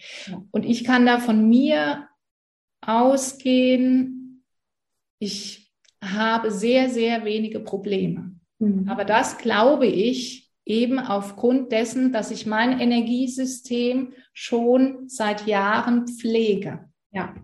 [0.52, 2.08] Und ich kann da von mir
[2.82, 4.44] ausgehen,
[5.20, 8.36] ich habe sehr, sehr wenige Probleme.
[8.60, 8.88] Mhm.
[8.88, 16.90] Aber das glaube ich eben aufgrund dessen, dass ich mein Energiesystem schon seit Jahren pflege.
[17.12, 17.36] Ja.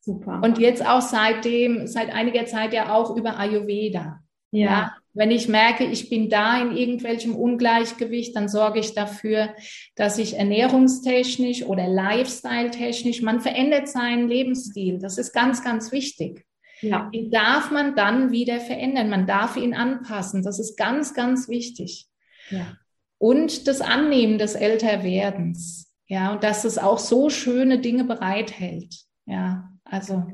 [0.00, 0.40] Super.
[0.42, 4.20] Und jetzt auch seitdem, seit einiger Zeit ja auch über Ayurveda.
[4.50, 4.70] Ja.
[4.70, 4.96] ja.
[5.14, 9.54] Wenn ich merke, ich bin da in irgendwelchem Ungleichgewicht, dann sorge ich dafür,
[9.94, 14.98] dass ich ernährungstechnisch oder lifestyle-technisch, man verändert seinen Lebensstil.
[14.98, 16.46] Das ist ganz, ganz wichtig.
[16.82, 17.08] Ja.
[17.14, 19.08] Den darf man dann wieder verändern.
[19.08, 20.42] Man darf ihn anpassen.
[20.42, 22.08] Das ist ganz, ganz wichtig.
[22.50, 22.76] Ja.
[23.18, 25.92] Und das Annehmen des Älterwerdens.
[26.08, 28.94] Ja, und dass es auch so schöne Dinge bereithält.
[29.24, 30.26] Ja, also.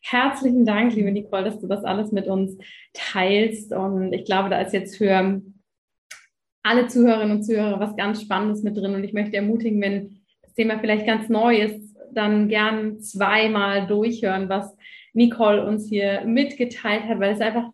[0.00, 2.56] Herzlichen Dank, liebe Nicole, dass du das alles mit uns
[2.94, 3.72] teilst.
[3.72, 5.42] Und ich glaube, da ist jetzt für
[6.62, 8.94] alle Zuhörerinnen und Zuhörer was ganz Spannendes mit drin.
[8.94, 14.48] Und ich möchte ermutigen, wenn das Thema vielleicht ganz neu ist, dann gern zweimal durchhören,
[14.48, 14.74] was
[15.12, 17.70] Nicole uns hier mitgeteilt hat, weil es einfach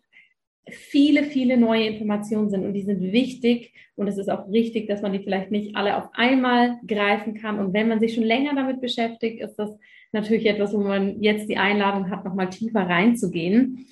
[0.69, 5.01] viele, viele neue Informationen sind und die sind wichtig und es ist auch richtig, dass
[5.01, 7.59] man die vielleicht nicht alle auf einmal greifen kann.
[7.59, 9.71] Und wenn man sich schon länger damit beschäftigt, ist das
[10.11, 13.87] natürlich etwas, wo man jetzt die Einladung hat, nochmal tiefer reinzugehen.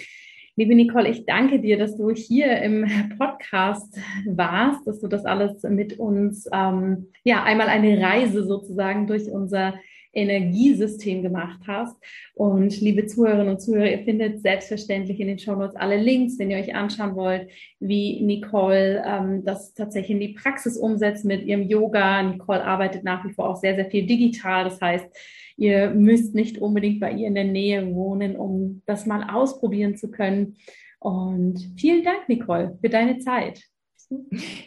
[0.57, 2.87] Liebe Nicole, ich danke dir, dass du hier im
[3.17, 9.29] Podcast warst, dass du das alles mit uns, ähm, ja, einmal eine Reise sozusagen durch
[9.29, 9.73] unser
[10.15, 11.95] Energiesystem gemacht hast.
[12.33, 16.49] Und liebe Zuhörerinnen und Zuhörer, ihr findet selbstverständlich in den Show Notes alle Links, wenn
[16.49, 17.49] ihr euch anschauen wollt,
[17.79, 22.23] wie Nicole ähm, das tatsächlich in die Praxis umsetzt mit ihrem Yoga.
[22.23, 24.63] Nicole arbeitet nach wie vor auch sehr, sehr viel digital.
[24.63, 25.05] Das heißt,
[25.57, 30.09] ihr müsst nicht unbedingt bei ihr in der Nähe wohnen, um das mal ausprobieren zu
[30.09, 30.55] können.
[30.99, 33.61] Und vielen Dank, Nicole, für deine Zeit.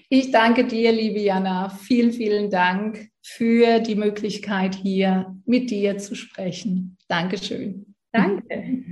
[0.08, 1.68] Ich danke dir, liebe Jana.
[1.68, 6.96] Vielen, vielen Dank für die Möglichkeit, hier mit dir zu sprechen.
[7.08, 7.94] Dankeschön.
[8.12, 8.84] Danke.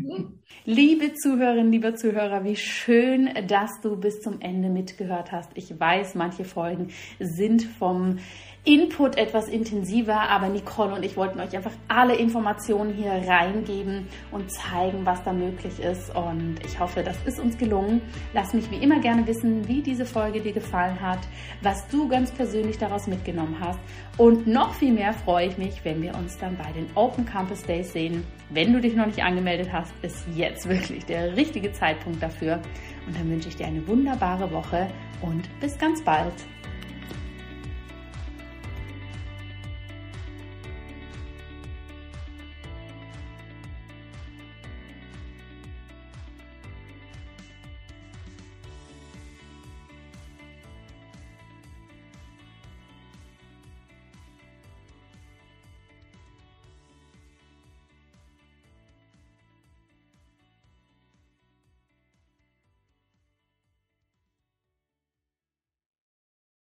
[0.64, 5.52] Liebe Zuhörerinnen, lieber Zuhörer, wie schön, dass du bis zum Ende mitgehört hast.
[5.54, 6.88] Ich weiß, manche Folgen
[7.18, 8.18] sind vom
[8.66, 14.50] Input etwas intensiver, aber Nicole und ich wollten euch einfach alle Informationen hier reingeben und
[14.50, 16.12] zeigen, was da möglich ist.
[16.16, 18.02] Und ich hoffe, das ist uns gelungen.
[18.34, 21.20] Lass mich wie immer gerne wissen, wie diese Folge dir gefallen hat,
[21.62, 23.78] was du ganz persönlich daraus mitgenommen hast.
[24.16, 27.62] Und noch viel mehr freue ich mich, wenn wir uns dann bei den Open Campus
[27.62, 28.24] Days sehen.
[28.50, 32.60] Wenn du dich noch nicht angemeldet hast, ist jetzt wirklich der richtige Zeitpunkt dafür.
[33.06, 34.88] Und dann wünsche ich dir eine wunderbare Woche
[35.22, 36.34] und bis ganz bald.